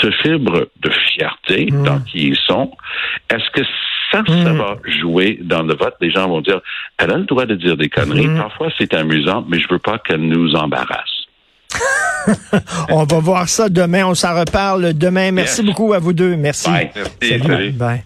ce 0.01 0.09
fibre 0.23 0.67
de 0.81 0.89
fierté 1.13 1.67
Mm. 1.71 1.83
dans 1.83 1.99
qui 2.01 2.27
ils 2.29 2.37
sont, 2.47 2.71
est-ce 3.29 3.49
que 3.51 3.63
ça, 4.11 4.23
ça 4.27 4.53
Mm. 4.53 4.57
va 4.57 4.77
jouer 5.01 5.39
dans 5.41 5.63
le 5.63 5.75
vote? 5.75 5.95
Les 6.01 6.11
gens 6.11 6.27
vont 6.27 6.41
dire, 6.41 6.59
elle 6.97 7.11
a 7.11 7.17
le 7.17 7.25
droit 7.25 7.45
de 7.45 7.55
dire 7.55 7.77
des 7.77 7.89
conneries. 7.89 8.27
Mm. 8.27 8.37
Parfois, 8.37 8.69
c'est 8.77 8.93
amusant, 8.93 9.45
mais 9.49 9.59
je 9.59 9.67
veux 9.69 9.79
pas 9.79 9.97
qu'elle 9.99 10.21
nous 10.21 10.53
embarrasse. 10.55 11.09
On 12.89 13.03
va 13.05 13.19
voir 13.19 13.49
ça 13.49 13.69
demain. 13.69 14.05
On 14.05 14.13
s'en 14.15 14.37
reparle 14.39 14.93
demain. 14.93 15.31
Merci 15.31 15.61
Yes. 15.61 15.65
beaucoup 15.69 15.93
à 15.93 15.99
vous 15.99 16.13
deux. 16.13 16.35
Merci. 16.35 16.69
Bye. 16.69 16.91
Merci, 16.95 17.11
Salut. 17.29 17.43
salut. 17.43 17.71
Bye. 17.71 18.03